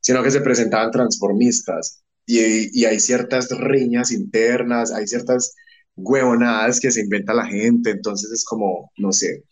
[0.00, 2.02] sino que se presentaban transformistas.
[2.26, 5.54] Y, y hay ciertas riñas internas, hay ciertas
[5.98, 9.44] huevonadas que se inventa la gente, entonces es como, no sé,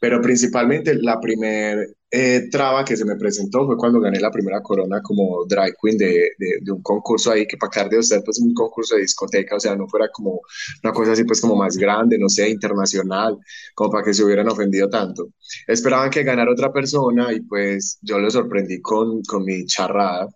[0.00, 4.60] pero principalmente la primer eh, traba que se me presentó fue cuando gané la primera
[4.62, 8.52] corona como drag queen de, de, un concurso ahí, que para de usted pues un
[8.54, 10.40] concurso de discoteca, o sea, no fuera como
[10.82, 13.38] una cosa así pues como más grande, no sé, internacional,
[13.74, 15.28] como para que se hubieran ofendido tanto.
[15.68, 20.28] Esperaban que ganara otra persona y pues yo lo sorprendí con, con mi charrada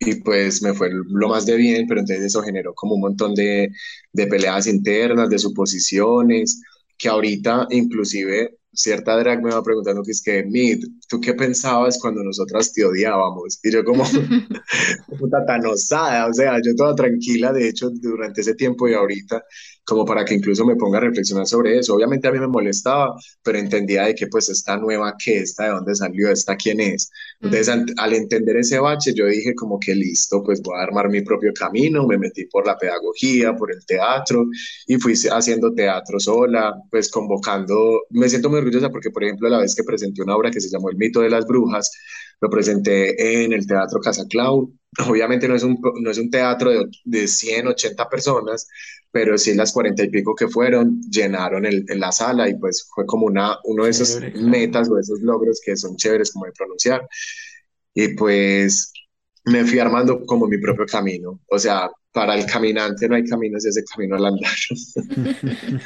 [0.00, 3.34] y pues me fue lo más de bien, pero entonces eso generó como un montón
[3.34, 3.70] de,
[4.12, 6.62] de peleas internas, de suposiciones,
[6.98, 11.98] que ahorita inclusive cierta drag me va preguntando que es que, Mid, ¿tú qué pensabas
[11.98, 13.58] cuando nosotras te odiábamos?
[13.62, 14.04] Y yo como,
[15.18, 19.42] puta tan osada, o sea, yo toda tranquila, de hecho, durante ese tiempo y ahorita,
[19.90, 21.94] como para que incluso me ponga a reflexionar sobre eso.
[21.94, 25.70] Obviamente a mí me molestaba, pero entendía de que pues esta nueva que esta, de
[25.70, 27.10] dónde salió, esta quién es.
[27.40, 31.22] Entonces al entender ese bache, yo dije como que listo, pues voy a armar mi
[31.22, 34.46] propio camino, me metí por la pedagogía, por el teatro
[34.86, 39.58] y fui haciendo teatro sola, pues convocando, me siento muy orgullosa porque por ejemplo la
[39.58, 41.90] vez que presenté una obra que se llamó El mito de las brujas,
[42.40, 44.78] lo presenté en el Teatro Casa Clown.
[45.08, 48.66] Obviamente no es un, no es un teatro de, de 180 personas,
[49.12, 53.06] pero sí las cuarenta y pico que fueron llenaron el, la sala y pues fue
[53.06, 57.06] como una, uno de esos metas o esos logros que son chéveres como de pronunciar.
[57.94, 58.92] Y pues
[59.50, 61.40] me fui armando como mi propio camino.
[61.48, 64.50] O sea, para el caminante no hay caminos, ese camino al andar.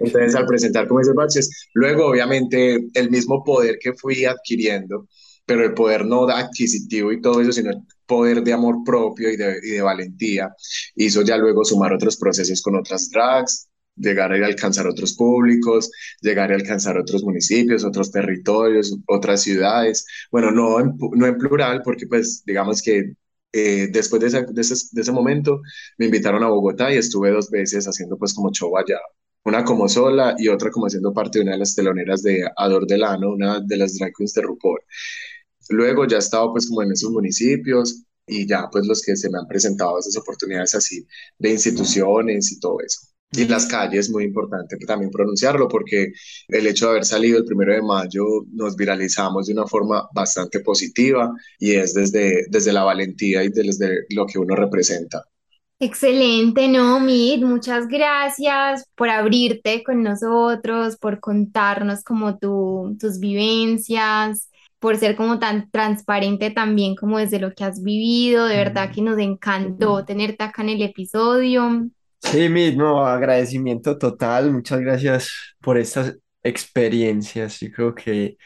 [0.00, 5.08] Entonces, al presentar como esos baches, luego obviamente el mismo poder que fui adquiriendo,
[5.46, 9.36] pero el poder no adquisitivo y todo eso, sino el poder de amor propio y
[9.36, 10.54] de, y de valentía,
[10.96, 15.90] hizo ya luego sumar otros procesos con otras drags, llegar a alcanzar otros públicos,
[16.20, 20.06] llegar a alcanzar otros municipios, otros territorios, otras ciudades.
[20.30, 23.14] Bueno, no en, no en plural, porque pues digamos que
[23.52, 25.60] eh, después de ese, de, ese, de ese, momento
[25.98, 28.98] me invitaron a Bogotá y estuve dos veces haciendo pues como show allá.
[29.44, 32.86] Una como sola y otra como haciendo parte de una de las teloneras de Ador
[32.86, 34.80] Delano, una de las drag queens de RuPaul.
[35.70, 39.30] Luego ya he estado pues como en esos municipios y ya pues los que se
[39.30, 41.06] me han presentado esas oportunidades así
[41.38, 43.13] de instituciones y todo eso.
[43.36, 46.12] Y las calles, muy importante también pronunciarlo, porque
[46.48, 50.60] el hecho de haber salido el primero de mayo nos viralizamos de una forma bastante
[50.60, 55.24] positiva y es desde, desde la valentía y desde lo que uno representa.
[55.80, 64.48] Excelente, no, Mid, muchas gracias por abrirte con nosotros, por contarnos como tu, tus vivencias,
[64.78, 68.46] por ser como tan transparente también como desde lo que has vivido.
[68.46, 71.88] De verdad que nos encantó tenerte acá en el episodio.
[72.24, 74.50] Sí, mismo agradecimiento total.
[74.52, 77.60] Muchas gracias por estas experiencias.
[77.60, 78.36] Yo creo que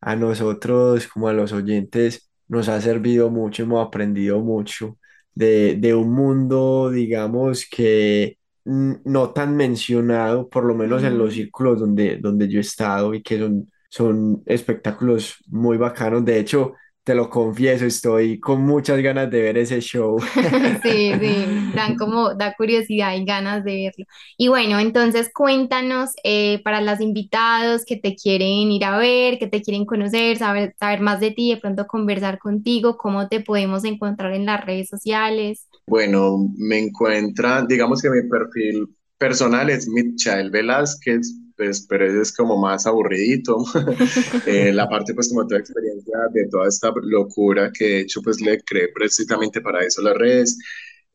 [0.00, 4.98] a nosotros, como a los oyentes, nos ha servido mucho, hemos aprendido mucho
[5.34, 11.78] de, de un mundo, digamos, que no tan mencionado, por lo menos en los círculos
[11.80, 16.24] donde, donde yo he estado y que son son espectáculos muy bacanos.
[16.24, 16.74] De hecho,
[17.06, 20.18] te lo confieso, estoy con muchas ganas de ver ese show.
[20.82, 24.06] Sí, sí, dan como, da curiosidad y ganas de verlo.
[24.36, 29.46] Y bueno, entonces cuéntanos eh, para los invitados que te quieren ir a ver, que
[29.46, 33.84] te quieren conocer, saber, saber más de ti, de pronto conversar contigo, cómo te podemos
[33.84, 35.68] encontrar en las redes sociales.
[35.86, 42.56] Bueno, me encuentran, digamos que mi perfil personal es Michael Velázquez, pues, pero es como
[42.56, 43.64] más aburridito.
[44.46, 48.40] eh, la parte, pues, como toda experiencia de toda esta locura que de hecho, pues,
[48.40, 50.58] le creé precisamente para eso las redes,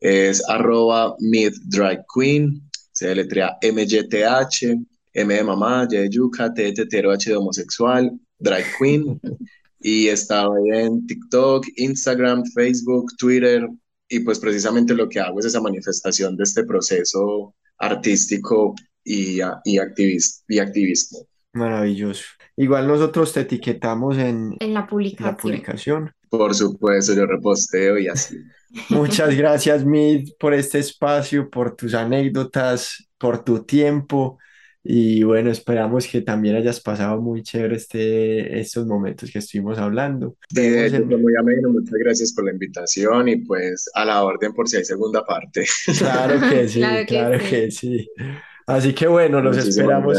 [0.00, 1.16] es arroba
[2.14, 2.60] queen,
[2.92, 4.76] se deletrea MYTH,
[5.14, 9.20] M de mamá, Y de yuca, T de tetero, H de homosexual, drag queen.
[9.80, 13.68] Y estaba en TikTok, Instagram, Facebook, Twitter,
[14.12, 18.74] y pues precisamente lo que hago es esa manifestación de este proceso artístico
[19.04, 19.78] y, y,
[20.48, 21.26] y activismo.
[21.52, 22.24] Maravilloso.
[22.56, 25.30] Igual nosotros te etiquetamos en, en la publicación.
[25.30, 26.12] la publicación.
[26.28, 28.38] Por supuesto, yo reposteo y así.
[28.90, 34.38] Muchas gracias, Mid, por este espacio, por tus anécdotas, por tu tiempo.
[34.84, 40.36] Y bueno, esperamos que también hayas pasado muy chévere este, estos momentos que estuvimos hablando.
[40.50, 44.68] de hecho, muy ameno, muchas gracias por la invitación y pues a la orden por
[44.68, 45.64] si hay segunda parte.
[45.98, 48.08] Claro que sí, claro, que, sí.
[48.72, 50.18] Así que bueno, los esperamos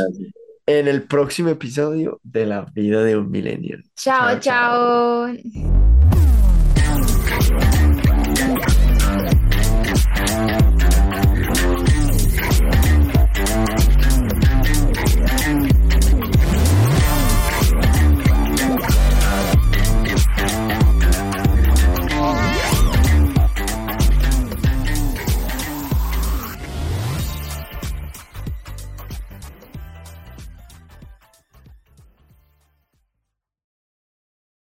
[0.65, 3.83] en el próximo episodio de La vida de un millennial.
[3.95, 4.39] chao.
[4.39, 5.92] chao.